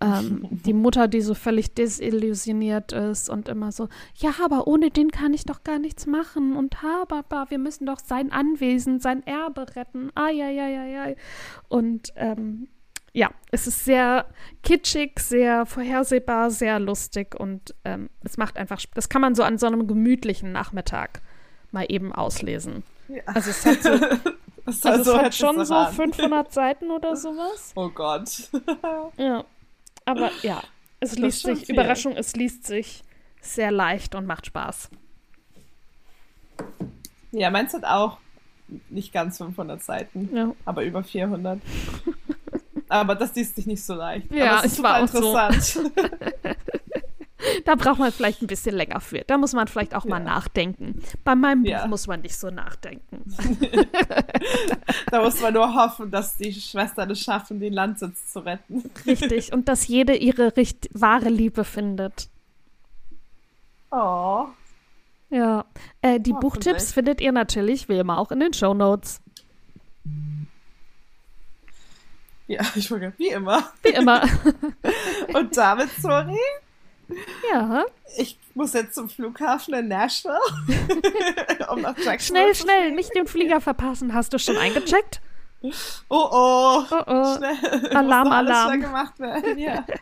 ähm, 0.00 0.46
die 0.50 0.72
Mutter, 0.72 1.08
die 1.08 1.20
so 1.20 1.34
völlig 1.34 1.74
desillusioniert 1.74 2.92
ist 2.92 3.28
und 3.28 3.48
immer 3.48 3.72
so, 3.72 3.88
ja, 4.16 4.30
aber 4.44 4.66
ohne 4.68 4.90
den 4.90 5.10
kann 5.10 5.34
ich 5.34 5.44
doch 5.44 5.64
gar 5.64 5.78
nichts 5.78 6.06
machen 6.06 6.54
und 6.54 6.82
ha, 6.82 7.04
Papa, 7.06 7.46
wir 7.48 7.58
müssen 7.58 7.86
doch 7.86 7.98
sein 7.98 8.30
Anwesen, 8.30 9.00
sein 9.00 9.26
Erbe 9.26 9.66
retten, 9.74 10.10
ah, 10.14 10.28
ja, 10.28 10.48
ja, 10.48 10.68
ja, 10.68 10.84
ja. 10.84 11.14
Und 11.68 12.12
ähm, 12.16 12.68
ja, 13.12 13.30
es 13.50 13.66
ist 13.66 13.84
sehr 13.84 14.26
kitschig, 14.62 15.18
sehr 15.18 15.66
vorhersehbar, 15.66 16.50
sehr 16.50 16.78
lustig 16.78 17.34
und 17.34 17.74
ähm, 17.84 18.08
es 18.22 18.36
macht 18.36 18.56
einfach, 18.56 18.80
das 18.94 19.08
kann 19.08 19.20
man 19.20 19.34
so 19.34 19.42
an 19.42 19.58
so 19.58 19.66
einem 19.66 19.88
gemütlichen 19.88 20.52
Nachmittag 20.52 21.22
mal 21.72 21.86
eben 21.88 22.12
auslesen. 22.12 22.84
Ja. 23.08 23.22
Also 23.26 23.50
es 23.50 23.66
hat, 23.66 23.82
so, 23.82 23.90
also 24.88 25.02
so 25.02 25.12
es 25.12 25.18
hat 25.18 25.34
schon 25.34 25.64
so 25.64 25.74
an. 25.74 25.92
500 25.92 26.52
Seiten 26.52 26.90
oder 26.92 27.16
sowas. 27.16 27.72
Oh 27.74 27.88
Gott. 27.88 28.50
Ja, 29.16 29.44
aber 30.08 30.30
ja, 30.42 30.62
es 31.00 31.12
ist 31.12 31.18
liest 31.18 31.42
sich, 31.42 31.66
viel. 31.66 31.74
Überraschung, 31.74 32.16
es 32.16 32.34
liest 32.34 32.66
sich 32.66 33.02
sehr 33.40 33.70
leicht 33.70 34.14
und 34.14 34.26
macht 34.26 34.46
Spaß. 34.46 34.90
Ja, 37.32 37.50
meins 37.50 37.74
hat 37.74 37.84
auch 37.84 38.18
nicht 38.88 39.12
ganz 39.12 39.38
500 39.38 39.82
Seiten, 39.82 40.34
Ja, 40.34 40.54
aber 40.64 40.82
über 40.84 41.04
400. 41.04 41.60
aber 42.88 43.14
das 43.14 43.34
liest 43.34 43.56
sich 43.56 43.66
nicht 43.66 43.84
so 43.84 43.94
leicht. 43.94 44.32
Ja, 44.32 44.52
aber 44.52 44.58
es 44.64 44.72
ist 44.72 44.78
ich 44.78 44.84
war 44.84 45.06
super 45.06 45.48
auch 45.48 45.52
so. 45.60 45.90
da 47.64 47.74
braucht 47.74 47.98
man 47.98 48.10
vielleicht 48.12 48.42
ein 48.42 48.46
bisschen 48.46 48.74
länger 48.76 49.00
für. 49.00 49.20
Da 49.26 49.38
muss 49.38 49.52
man 49.52 49.68
vielleicht 49.68 49.94
auch 49.94 50.04
mal 50.04 50.18
Ja. 50.18 50.24
nachdenken. 50.24 51.02
Bei 51.24 51.34
meinem 51.34 51.62
Buch 51.62 51.70
Ja. 51.70 51.86
muss 51.86 52.06
man 52.06 52.20
nicht 52.20 52.36
so 52.36 52.50
nachdenken. 52.50 53.22
da 55.10 55.22
muss 55.22 55.40
man 55.40 55.54
nur 55.54 55.74
hoffen, 55.74 56.10
dass 56.10 56.36
die 56.36 56.52
Schwestern 56.52 57.10
es 57.10 57.20
schaffen, 57.20 57.60
den 57.60 57.72
Landsitz 57.72 58.32
zu 58.32 58.40
retten. 58.40 58.90
Richtig. 59.06 59.52
Und 59.52 59.68
dass 59.68 59.86
jede 59.86 60.16
ihre 60.16 60.56
richt 60.56 60.88
wahre 60.92 61.28
Liebe 61.28 61.64
findet. 61.64 62.28
Oh. 63.90 64.46
Ja. 65.30 65.64
Äh, 66.02 66.20
die 66.20 66.32
Hoffentlich. 66.32 66.40
Buchtipps 66.40 66.92
findet 66.92 67.20
ihr 67.20 67.32
natürlich 67.32 67.88
wie 67.88 67.98
immer 67.98 68.18
auch 68.18 68.30
in 68.30 68.40
den 68.40 68.52
Show 68.52 68.74
Notes. 68.74 69.20
Ja, 72.46 72.62
ich 72.74 72.90
wollte 72.90 73.12
wie 73.18 73.28
immer. 73.28 73.62
Wie 73.82 73.90
immer. 73.90 74.22
Und 75.34 75.54
damit, 75.56 75.90
sorry, 76.00 76.38
ja. 77.52 77.84
ich 78.16 78.38
muss 78.54 78.72
jetzt 78.72 78.94
zum 78.94 79.08
Flughafen 79.08 79.74
in 79.74 79.88
Nashville. 79.88 80.38
um 81.70 81.82
nach 81.82 81.96
Jacksonville 81.96 82.20
Schnell, 82.20 82.54
schnell. 82.54 82.90
Nicht 82.92 83.14
den 83.14 83.26
Flieger 83.26 83.60
verpassen. 83.60 84.14
Hast 84.14 84.32
du 84.32 84.38
schon 84.38 84.56
eingecheckt? 84.56 85.20
Oh 85.62 85.70
oh. 86.08 86.84
Oh, 86.90 87.02
oh. 87.06 87.36
Schnell. 87.36 87.96
Alarm, 87.96 88.28
Alarm. 88.28 88.68
schnell 88.68 88.80
gemacht 88.80 89.18
werden. 89.18 89.58
Ja. 89.58 89.84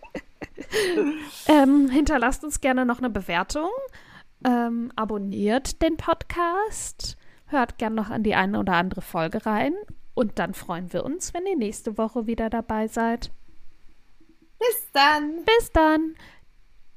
Ähm, 1.48 1.88
hinterlasst 1.90 2.42
uns 2.42 2.60
gerne 2.60 2.86
noch 2.86 2.98
eine 2.98 3.10
Bewertung. 3.10 3.70
Ähm, 4.44 4.90
abonniert 4.96 5.82
den 5.82 5.96
Podcast. 5.96 7.16
Hört 7.46 7.78
gerne 7.78 7.94
noch 7.96 8.10
an 8.10 8.22
die 8.22 8.34
eine 8.34 8.58
oder 8.58 8.72
andere 8.72 9.02
Folge 9.02 9.44
rein. 9.46 9.74
Und 10.14 10.38
dann 10.38 10.54
freuen 10.54 10.92
wir 10.92 11.04
uns, 11.04 11.34
wenn 11.34 11.46
ihr 11.46 11.56
nächste 11.56 11.98
Woche 11.98 12.26
wieder 12.26 12.50
dabei 12.50 12.88
seid. 12.88 13.30
Bis 14.58 14.90
dann. 14.92 15.44
Bis 15.44 15.70
dann. 15.72 16.16